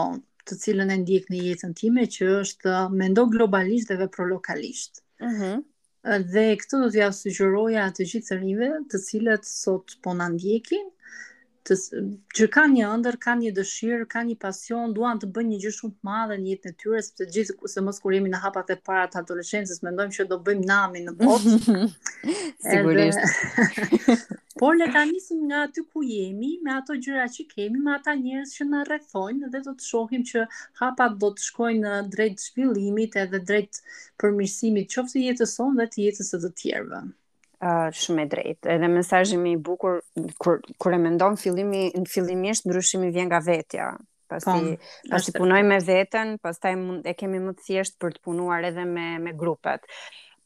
të 0.50 0.56
cilën 0.62 0.88
e 0.94 0.96
ndjek 1.02 1.26
në 1.32 1.40
jetën 1.48 1.74
time 1.80 2.06
që 2.14 2.30
është 2.38 2.78
mendo 3.02 3.24
globalisht 3.34 3.92
dhe 3.92 3.98
vepro 4.02 4.26
lokalisht. 4.34 5.02
Ëh. 5.02 5.28
Mhm. 5.28 5.44
Uh 5.44 5.44
-huh. 5.44 6.24
Dhe 6.34 6.44
këtë 6.62 6.78
do 6.82 6.86
t'ja 6.96 7.08
sugjeroja 7.16 7.82
të 7.98 8.04
gjithë 8.12 8.38
rinjve, 8.40 8.70
të 8.92 9.00
cilët 9.08 9.44
sot 9.50 9.92
po 10.02 10.14
na 10.20 10.26
ndjekin, 10.32 10.88
të 11.68 11.76
që 12.36 12.46
kanë 12.54 12.74
një 12.76 12.86
ëndër, 12.96 13.16
kanë 13.24 13.44
një 13.46 13.50
dëshirë, 13.58 14.06
kanë 14.12 14.30
një 14.32 14.36
pasion, 14.44 14.94
duan 14.96 15.20
të 15.22 15.28
bëjnë 15.36 15.50
një 15.52 15.58
gjë 15.64 15.72
shumë 15.76 15.94
të 15.94 16.08
madhe 16.08 16.38
në 16.42 16.48
jetën 16.52 16.74
e 16.74 16.76
tyre, 16.82 17.02
sepse 17.08 17.26
gjithë 17.36 17.70
se 17.74 17.84
mos 17.88 18.00
kur 18.02 18.16
jemi 18.16 18.32
në 18.32 18.40
hapat 18.44 18.72
e 18.74 18.76
para 18.88 19.04
të 19.12 19.20
adoleshencës, 19.20 19.82
mendojmë 19.86 20.16
që 20.16 20.26
do 20.32 20.38
bëjmë 20.48 20.68
nami 20.72 21.04
në 21.06 21.14
botë. 21.20 21.78
Sigurisht. 22.70 23.22
Edhe... 23.22 24.18
Por 24.62 24.76
le 24.78 24.86
ta 24.94 25.00
nisim 25.08 25.46
nga 25.48 25.62
aty 25.68 25.82
ku 25.90 26.02
jemi, 26.06 26.50
me 26.64 26.74
ato 26.76 26.94
gjëra 27.06 27.28
që 27.36 27.46
kemi, 27.54 27.78
me 27.82 27.94
ata 27.96 28.12
njerëz 28.18 28.52
që 28.58 28.66
na 28.74 28.82
rrethojnë 28.90 29.48
dhe 29.54 29.62
do 29.64 29.72
të 29.78 29.86
shohim 29.86 30.26
që 30.28 30.44
hapat 30.82 31.16
do 31.22 31.30
të 31.38 31.46
shkojnë 31.46 31.96
drejt 32.12 32.44
zhvillimit 32.48 33.16
edhe 33.24 33.40
drejt 33.48 33.80
përmirësimit, 34.22 34.90
qoftë 34.92 35.24
jetës 35.28 35.56
sonë 35.60 35.82
dhe 35.82 35.88
të 35.94 36.06
jetës 36.08 36.32
së 36.36 36.42
të 36.46 36.52
tjerëve 36.64 37.02
uh, 37.62 37.88
shumë 37.94 38.24
e 38.26 38.30
drejtë. 38.32 38.70
Edhe 38.76 38.88
mesazhi 38.90 39.38
më 39.40 39.52
i 39.54 39.58
bukur 39.68 40.00
kur 40.42 40.60
kur 40.82 40.96
e 40.96 41.00
mendon 41.04 41.38
fillimi 41.40 41.90
në 41.94 42.06
fillimisht 42.10 42.66
ndryshimi 42.68 43.12
vjen 43.14 43.30
nga 43.30 43.42
vetja. 43.46 43.92
Pasi 44.32 44.48
pa, 44.48 44.56
po, 44.56 44.90
pasi 45.12 45.34
punoj 45.36 45.60
me 45.68 45.78
veten, 45.84 46.36
pastaj 46.40 46.74
mund 46.80 47.06
e 47.08 47.12
kemi 47.16 47.40
më 47.44 47.52
të 47.58 47.66
thjesht 47.68 47.98
për 48.00 48.14
të 48.16 48.24
punuar 48.26 48.64
edhe 48.70 48.84
me 48.88 49.10
me 49.20 49.34
grupet. 49.36 49.84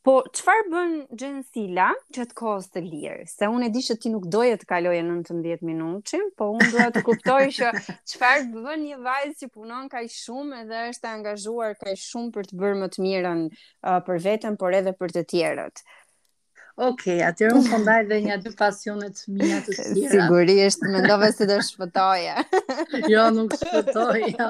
Po 0.07 0.20
çfarë 0.38 0.68
bën 0.70 0.90
Gjensila 1.18 1.88
gjatë 2.14 2.35
kohës 2.38 2.68
të 2.70 2.83
lirë? 2.85 3.24
Se 3.26 3.48
unë 3.50 3.66
e 3.66 3.70
di 3.74 3.81
që 3.83 3.96
ti 3.98 4.12
nuk 4.12 4.29
doje 4.31 4.52
të 4.61 4.68
kaloje 4.70 5.00
19 5.02 5.64
minutën, 5.66 6.22
po 6.38 6.52
unë 6.55 6.68
dua 6.70 6.85
të 6.94 7.02
kuptoj 7.09 7.40
që 7.57 7.72
çfarë 8.12 8.44
bën 8.55 8.85
një 8.85 9.00
vajzë 9.02 9.35
që 9.40 9.48
punon 9.57 9.88
kaq 9.90 10.07
shumë 10.14 10.61
edhe 10.62 10.85
është 10.92 11.11
angazhuar 11.11 11.74
kaq 11.83 11.98
shumë 12.05 12.35
për 12.38 12.52
të 12.52 12.61
bërë 12.62 12.79
më 12.85 12.90
të 12.94 13.05
mirën 13.09 13.42
uh, 13.50 13.98
për 14.07 14.22
veten, 14.29 14.59
por 14.62 14.79
edhe 14.79 14.94
për 14.94 15.16
të 15.18 15.26
tjerët. 15.35 15.83
Okej, 16.77 17.19
okay, 17.23 17.23
atyre 17.29 17.55
unë 17.57 17.71
fondaj 17.73 18.01
po 18.05 18.09
dhe 18.11 18.17
një 18.25 18.35
dy 18.45 18.51
pasionet 18.59 19.15
të 19.17 19.33
mija 19.37 19.61
të 19.65 19.77
tjera. 19.79 20.09
Sigurisht, 20.12 20.83
me 20.93 21.01
ndove 21.07 21.31
se 21.33 21.47
do 21.49 21.57
shpëtoja. 21.65 22.35
jo, 23.15 23.23
nuk 23.33 23.55
shpëtoj, 23.57 24.25
jo. 24.35 24.49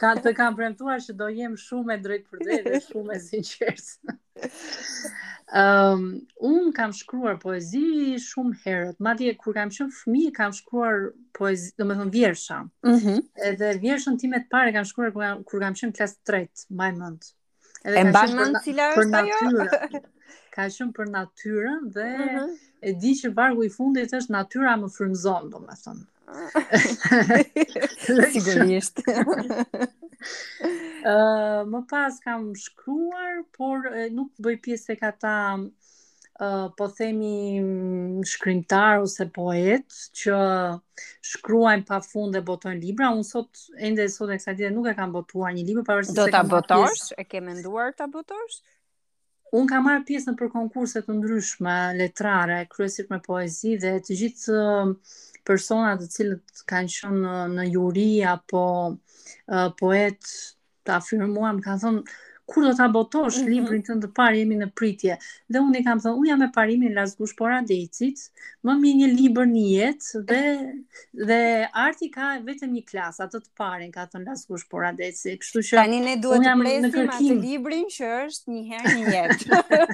Ka 0.00 0.14
të 0.24 0.32
kam 0.38 0.56
premtuar 0.56 1.02
që 1.04 1.16
do 1.20 1.28
jem 1.28 1.58
shumë 1.60 1.98
e 1.98 2.02
drejt 2.06 2.24
për 2.32 2.44
drejtë 2.46 2.72
dhe 2.72 2.80
shumë 2.86 3.18
e 3.18 3.22
sinqertë. 3.26 4.16
um, 5.60 6.08
unë 6.54 6.72
kam 6.80 6.96
shkruar 7.02 7.36
poezi 7.44 7.84
shumë 8.30 8.60
herët. 8.64 8.96
Madje, 9.04 9.36
kur 9.42 9.58
kam 9.60 9.74
qenë 9.76 9.92
fëmi, 10.00 10.24
kam 10.40 10.56
shkruar 10.62 11.10
poezi, 11.36 11.74
domethënë 11.76 12.08
me 12.08 12.08
thëmë 12.08 12.16
vjersha. 12.16 12.62
Mm 12.94 13.20
Edhe 13.52 13.74
vjershën 13.84 14.16
timet 14.24 14.48
pare 14.48 14.72
kam 14.72 14.88
shkruar 14.88 15.12
kur 15.12 15.20
kam, 15.26 15.40
qenë 15.50 15.66
kam 15.68 15.78
shumë 15.84 16.00
klasë 16.00 16.22
tretë, 16.32 16.68
maj 16.80 16.94
mëndë. 16.96 17.34
E 17.92 18.00
mba 18.08 18.24
mëndë 18.38 18.62
cila 18.64 18.88
është 18.94 19.04
ajo? 19.04 19.42
Për 19.42 19.52
natyra. 19.58 20.06
ka 20.58 20.66
shumë 20.74 20.90
për 20.98 21.06
natyrën 21.14 21.84
dhe 21.94 22.06
uh 22.10 22.18
mhm. 22.18 22.50
-huh. 22.50 22.50
e 22.82 22.88
di 23.02 23.10
që 23.20 23.28
vargu 23.38 23.62
i 23.66 23.70
fundit 23.78 24.10
është 24.18 24.34
natyra 24.34 24.72
më 24.82 24.88
frymzon, 24.96 25.44
do 25.52 25.58
më 25.68 25.74
thonë. 25.82 26.04
Uh 26.28 26.56
Sigurisht. 28.34 28.96
më 31.72 31.80
pas 31.92 32.14
kam 32.26 32.42
shkruar, 32.64 33.32
por 33.56 33.76
nuk 34.16 34.30
bëj 34.44 34.56
pjesë 34.64 34.84
të 34.98 35.04
ka 35.04 35.10
uh, 35.36 35.58
po 36.78 36.86
themi 37.00 37.36
mm, 37.62 38.18
shkrymtar 38.32 38.94
ose 39.06 39.24
poet 39.38 39.86
që 40.20 40.36
shkruajnë 41.32 41.86
pa 41.90 41.98
fund 42.10 42.30
dhe 42.34 42.42
botojnë 42.50 42.82
libra. 42.82 43.12
Unë 43.14 43.26
sot, 43.30 43.50
ende 43.86 44.10
sot 44.16 44.30
e 44.30 44.36
kësa 44.42 44.52
tjede, 44.58 44.72
nuk 44.74 44.88
e 44.90 44.98
kam 44.98 45.10
botuar 45.18 45.50
një 45.54 45.64
libra. 45.70 46.02
Do 46.22 46.26
të 46.34 46.42
botosh, 46.50 47.04
e 47.16 47.22
ke 47.30 47.38
menduar 47.50 47.88
të 47.98 48.04
botosh? 48.18 48.56
Un 49.56 49.64
kam 49.68 49.84
marr 49.88 50.02
pjesë 50.06 50.28
në 50.32 50.36
për 50.38 50.48
konkurse 50.52 51.00
të 51.04 51.14
ndryshme 51.16 51.74
letrare, 51.98 52.58
kryesisht 52.74 53.08
me 53.12 53.18
poezi 53.26 53.76
dhe 53.84 53.92
të 54.08 54.16
gjithë 54.20 54.58
persona 55.50 55.94
të 56.02 56.08
cilët 56.16 56.64
kanë 56.72 56.96
qenë 56.96 57.38
në 57.54 57.66
juri 57.68 58.08
apo 58.32 58.64
poet 59.80 60.34
të 60.84 60.98
afirmuam 60.98 61.62
kanë 61.68 61.82
thonë 61.86 62.18
kur 62.50 62.62
do 62.64 62.72
ta 62.76 62.86
botosh 62.96 63.36
mm 63.38 63.44
-hmm. 63.44 63.50
librin 63.54 63.82
tënd 63.86 64.00
të 64.04 64.08
parë 64.18 64.36
jemi 64.40 64.56
në 64.58 64.68
pritje. 64.78 65.14
Dhe 65.52 65.58
unë 65.66 65.76
i 65.80 65.82
kam 65.86 65.98
thënë, 66.02 66.18
unë 66.20 66.28
jam 66.30 66.38
me 66.42 66.46
parimin 66.56 66.94
Lazgush 66.98 67.34
por 67.40 67.50
Adecit, 67.60 68.18
më 68.66 68.72
mi 68.80 68.90
një 69.00 69.08
libër 69.18 69.46
në 69.54 69.64
jetë 69.72 70.22
dhe 70.30 70.44
dhe 71.30 71.40
arti 71.86 72.06
ka 72.16 72.26
vetëm 72.48 72.70
një 72.78 72.82
klasë, 72.90 73.18
atë 73.26 73.38
të 73.44 73.50
parën 73.60 73.90
ka 73.96 74.06
thënë 74.12 74.28
Lazgush 74.30 74.64
por 74.72 74.80
Kështu 75.40 75.58
që 75.68 75.74
tani 75.80 75.98
ne 76.06 76.14
duhet 76.22 76.40
të 76.44 76.54
presim 76.62 77.10
atë 77.16 77.36
librin 77.46 77.84
që 77.98 78.06
është 78.26 78.46
një 78.52 78.62
herë 78.68 78.94
në 78.96 79.04
jetë. 79.14 79.44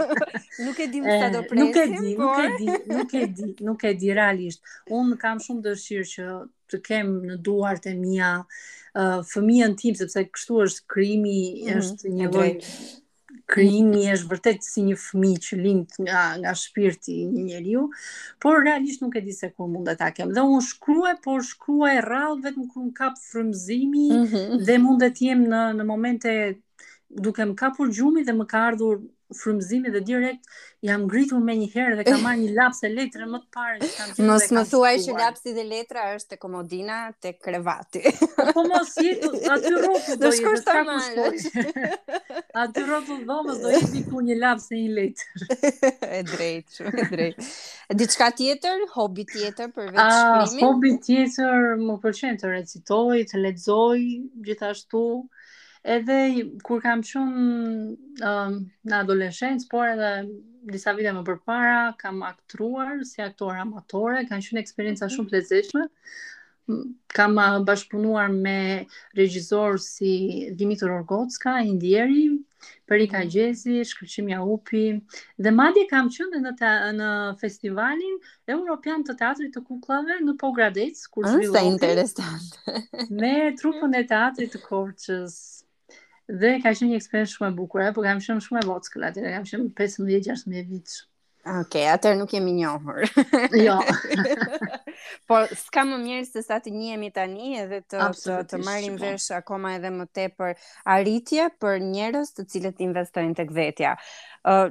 nuk 0.66 0.76
e 0.84 0.86
di 0.94 0.98
më 1.04 1.12
sa 1.22 1.26
do 1.34 1.40
presim, 1.50 1.76
eh, 1.82 1.86
nuk 1.94 2.00
e 2.02 2.06
di, 2.06 2.12
por... 2.20 2.44
nuk 2.46 2.50
e 2.52 2.52
di, 2.60 2.70
nuk 2.96 3.10
e 3.20 3.24
di, 3.38 3.50
nuk 3.68 3.80
e 3.90 3.92
di 4.02 4.08
realisht. 4.20 4.60
Unë 4.98 5.14
kam 5.22 5.36
shumë 5.44 5.64
dëshirë 5.66 6.08
që 6.14 6.26
të 6.70 6.76
kem 6.86 7.08
në 7.28 7.34
duart 7.46 7.84
e 7.92 7.94
mia 8.04 8.32
fëmijën 9.32 9.74
tim 9.80 9.94
sepse 9.98 10.22
kështu 10.28 10.60
është 10.66 10.84
krimi 10.92 11.38
mm-hmm. 11.54 11.78
është 11.80 12.12
një 12.14 12.28
lloj 12.34 12.50
krimi 13.52 14.04
është 14.14 14.30
vërtet 14.30 14.62
si 14.64 14.80
një 14.86 14.94
fëmijë 15.02 15.40
që 15.46 15.56
lind 15.60 15.96
nga 16.06 16.20
nga 16.40 16.52
shpirti 16.56 17.16
i 17.22 17.26
një 17.28 17.42
njeriu, 17.50 17.82
por 18.40 18.62
realisht 18.64 19.02
nuk 19.04 19.16
e 19.16 19.22
di 19.26 19.34
se 19.36 19.50
kur 19.52 19.68
mund 19.68 19.90
ta 20.00 20.08
kem. 20.16 20.30
Dhe 20.32 20.44
unë 20.48 20.62
shkruaj, 20.70 21.16
por 21.26 21.42
shkruaj 21.44 21.98
rrallë 22.06 22.46
vetëm 22.46 22.70
kur 22.72 22.86
un 22.86 22.94
kap 22.96 23.18
frymëzimi 23.20 24.06
mm 24.10 24.24
-hmm. 24.30 24.62
dhe 24.64 24.78
mund 24.80 25.02
të 25.02 25.28
jem 25.28 25.42
në 25.52 25.62
në 25.80 25.86
momente 25.90 26.32
duke 27.26 27.42
më 27.46 27.54
kapur 27.58 27.90
gjumi 27.92 28.24
dhe 28.26 28.32
më 28.32 28.46
ka 28.50 28.62
ardhur 28.70 29.02
frumëzimi 29.36 29.90
dhe 29.94 30.00
direkt 30.08 30.46
jam 30.88 31.04
ngritur 31.08 31.40
më 31.44 31.56
një 31.60 31.68
herë 31.74 31.98
dhe 31.98 32.04
kam 32.08 32.22
marr 32.26 32.38
një 32.40 32.52
laps 32.56 32.82
e 32.86 32.90
letrën 32.94 33.30
më 33.34 33.40
të 33.42 33.48
parë 33.56 33.76
që 33.84 33.90
kam 33.94 34.10
thënë. 34.14 34.26
Mos 34.30 34.46
më 34.56 34.62
thuaj 34.72 34.94
që 35.06 35.16
lapsi 35.20 35.54
dhe 35.58 35.64
letra 35.70 36.06
është 36.16 36.32
te 36.34 36.38
komodina 36.44 36.98
te 37.24 37.32
krevati. 37.46 38.02
Po 38.54 38.64
mos 38.68 38.94
jetu 39.04 39.30
aty 39.56 39.74
rrotu 39.76 40.16
do 40.22 40.30
të 40.30 40.32
shkosh 40.38 40.64
ta 40.66 40.80
marrësh. 40.88 41.46
Aty 42.64 42.84
rrotu 42.86 43.16
dhomës 43.26 43.56
do 43.64 43.70
jepi 43.74 44.04
ku 44.08 44.20
një 44.24 44.36
laps 44.40 44.68
e 44.70 44.76
një 44.78 44.90
letër. 45.00 45.32
drejtë, 46.32 46.32
drejt, 46.32 47.00
e 47.06 47.08
drejt. 47.14 47.38
Diçka 47.98 48.28
tjetër, 48.38 48.84
hobi 48.94 49.24
tjetër 49.32 49.72
përveç 49.74 49.98
ah, 50.04 50.44
shkrimit? 50.46 50.62
Hobi 50.62 50.92
tjetër, 51.08 51.66
më 51.82 51.96
pëlqen 52.04 52.38
të 52.42 52.52
recitoj, 52.54 53.24
të 53.32 53.42
lexoj, 53.46 54.02
gjithashtu 54.46 55.02
Edhe 55.84 56.46
kur 56.64 56.80
kam 56.82 57.02
qenë 57.04 57.46
um, 58.28 58.54
në 58.88 58.94
adoleshencë, 59.04 59.66
por 59.68 59.84
edhe 59.90 60.10
disa 60.72 60.94
vite 60.96 61.12
më 61.12 61.24
përpara 61.28 61.80
kam 62.00 62.22
aktoruar 62.24 63.02
si 63.04 63.20
aktor 63.20 63.58
amatore, 63.60 64.22
kanë 64.30 64.46
qenë 64.46 64.62
eksperjenca 64.64 65.04
mhm. 65.10 65.14
shumë 65.16 65.32
të 65.34 65.38
lezetshme. 65.40 65.84
Kam 67.12 67.36
uh, 67.36 67.58
bashkëpunuar 67.68 68.32
me 68.32 68.56
regjisor 69.18 69.76
si 69.84 70.14
Dimitër 70.56 70.94
Orgocka, 70.96 71.58
Indieri, 71.68 72.22
Perika 72.88 73.18
mhm. 73.20 73.28
Gjezi, 73.34 73.76
Shkërqim 73.90 74.30
Jaupi, 74.32 74.86
dhe 75.44 75.52
madje 75.52 75.82
kam 75.90 76.08
qënë 76.16 76.32
dhe 76.32 76.42
në, 76.46 76.54
në 77.02 77.10
festivalin 77.44 78.16
Europian 78.56 79.04
të 79.04 79.18
teatrit 79.20 79.52
të 79.52 79.60
kuklave 79.68 80.16
në 80.24 80.36
Pogradec, 80.40 81.04
kur 81.12 81.28
së 81.28 81.42
rilohet 81.42 82.16
me 83.20 83.34
trupën 83.60 84.00
e 84.00 84.02
teatrit 84.14 84.56
të 84.56 84.62
korqës 84.64 85.36
dhe 86.28 86.56
ka 86.64 86.72
qenë 86.72 86.90
një 86.92 87.00
eksperiencë 87.00 87.34
shumë 87.34 87.50
e 87.52 87.56
bukur, 87.58 87.84
po 87.96 88.04
kam 88.04 88.20
qenë 88.22 88.44
shumë 88.48 88.62
e 88.62 88.66
vogël 88.68 89.08
aty, 89.10 89.24
kam 89.24 89.48
qenë 89.48 89.74
15-16 89.80 90.70
vjeç. 90.70 91.02
Okej, 91.44 91.84
okay, 91.84 91.84
atë 91.92 92.14
nuk 92.16 92.30
jemi 92.32 92.54
i 92.54 92.54
njohur. 92.62 93.02
jo. 93.60 93.74
Por 95.28 95.44
s'ka 95.52 95.82
më 95.84 95.98
mirë 96.00 96.22
se 96.28 96.40
sa 96.42 96.56
të 96.64 96.70
njihemi 96.72 97.10
tani 97.12 97.58
edhe 97.60 97.82
të 97.90 98.00
të, 98.16 98.38
të 98.48 98.60
marrim 98.64 98.96
po. 98.96 99.04
vesh 99.04 99.28
akoma 99.36 99.74
edhe 99.76 99.90
më 99.92 100.06
tepër 100.16 100.54
arritje 100.94 101.50
për 101.60 101.82
njerëz 101.90 102.32
të 102.36 102.46
cilët 102.54 102.80
investojnë 102.86 103.36
tek 103.36 103.52
vetja. 103.56 103.92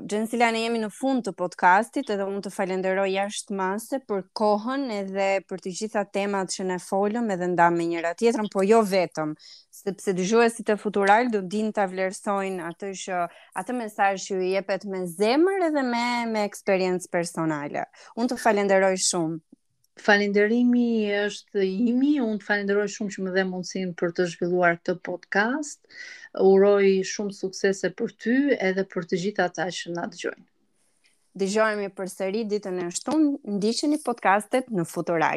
Gjensilane, 0.06 0.60
jemi 0.62 0.78
në 0.84 0.88
fund 0.94 1.24
të 1.26 1.32
podcastit 1.34 2.12
edhe 2.14 2.28
unë 2.30 2.44
të 2.46 2.50
falenderoj 2.54 3.08
jashtë 3.10 3.56
mase 3.58 3.98
për 4.06 4.20
kohën 4.38 4.84
edhe 5.00 5.26
për 5.50 5.64
të 5.64 5.72
gjitha 5.80 6.04
temat 6.14 6.54
që 6.54 6.68
ne 6.70 6.78
folëm 6.84 7.32
edhe 7.34 7.48
nda 7.56 7.72
me 7.74 7.88
njëra 7.90 8.12
tjetërën, 8.20 8.52
po 8.54 8.62
jo 8.68 8.84
vetëm, 8.92 9.32
sepse 9.74 10.14
dëgjuesit 10.20 10.70
e 10.70 10.78
futural 10.78 11.32
do 11.34 11.42
din 11.50 11.72
të 11.74 11.88
vlerësojnë 11.96 12.68
atë 12.70 12.92
që 13.06 13.24
atë 13.64 13.78
mesaj 13.80 14.12
që 14.28 14.38
ju 14.38 14.46
jepet 14.52 14.86
me 14.94 15.02
zemër 15.16 15.68
edhe 15.72 15.86
me, 15.90 16.06
me 16.36 16.46
eksperiencë 16.52 17.10
personale. 17.18 17.88
Unë 18.14 18.36
të 18.36 18.40
falenderoj 18.46 18.94
shumë. 19.10 19.42
Falenderimi 20.01 20.86
është 21.27 21.62
imi, 21.65 22.13
unë 22.23 22.39
të 22.41 22.45
falenderoj 22.47 22.86
shumë 22.95 23.13
që 23.15 23.25
më 23.25 23.34
dhe 23.36 23.43
mundësin 23.49 23.91
për 24.01 24.13
të 24.19 24.25
zhvilluar 24.32 24.77
këtë 24.79 24.95
podcast, 25.10 25.79
uroj 26.49 26.89
shumë 27.12 27.38
suksese 27.39 27.91
për 27.99 28.15
ty 28.25 28.36
edhe 28.69 28.88
për 28.95 29.08
të 29.12 29.19
gjitha 29.25 29.47
ta 29.60 29.69
që 29.79 29.93
nga 29.97 30.08
të 30.13 30.21
gjojnë. 30.25 30.45
Dëgjojmë 31.43 31.86
i 31.89 31.95
për 31.99 32.12
sëri 32.17 32.43
ditën 32.56 32.82
e 32.88 32.91
shtunë, 32.99 33.34
ndishën 33.58 33.95
i 33.99 34.06
podcastet 34.10 34.73
në 34.79 34.89
Futuraj. 34.95 35.36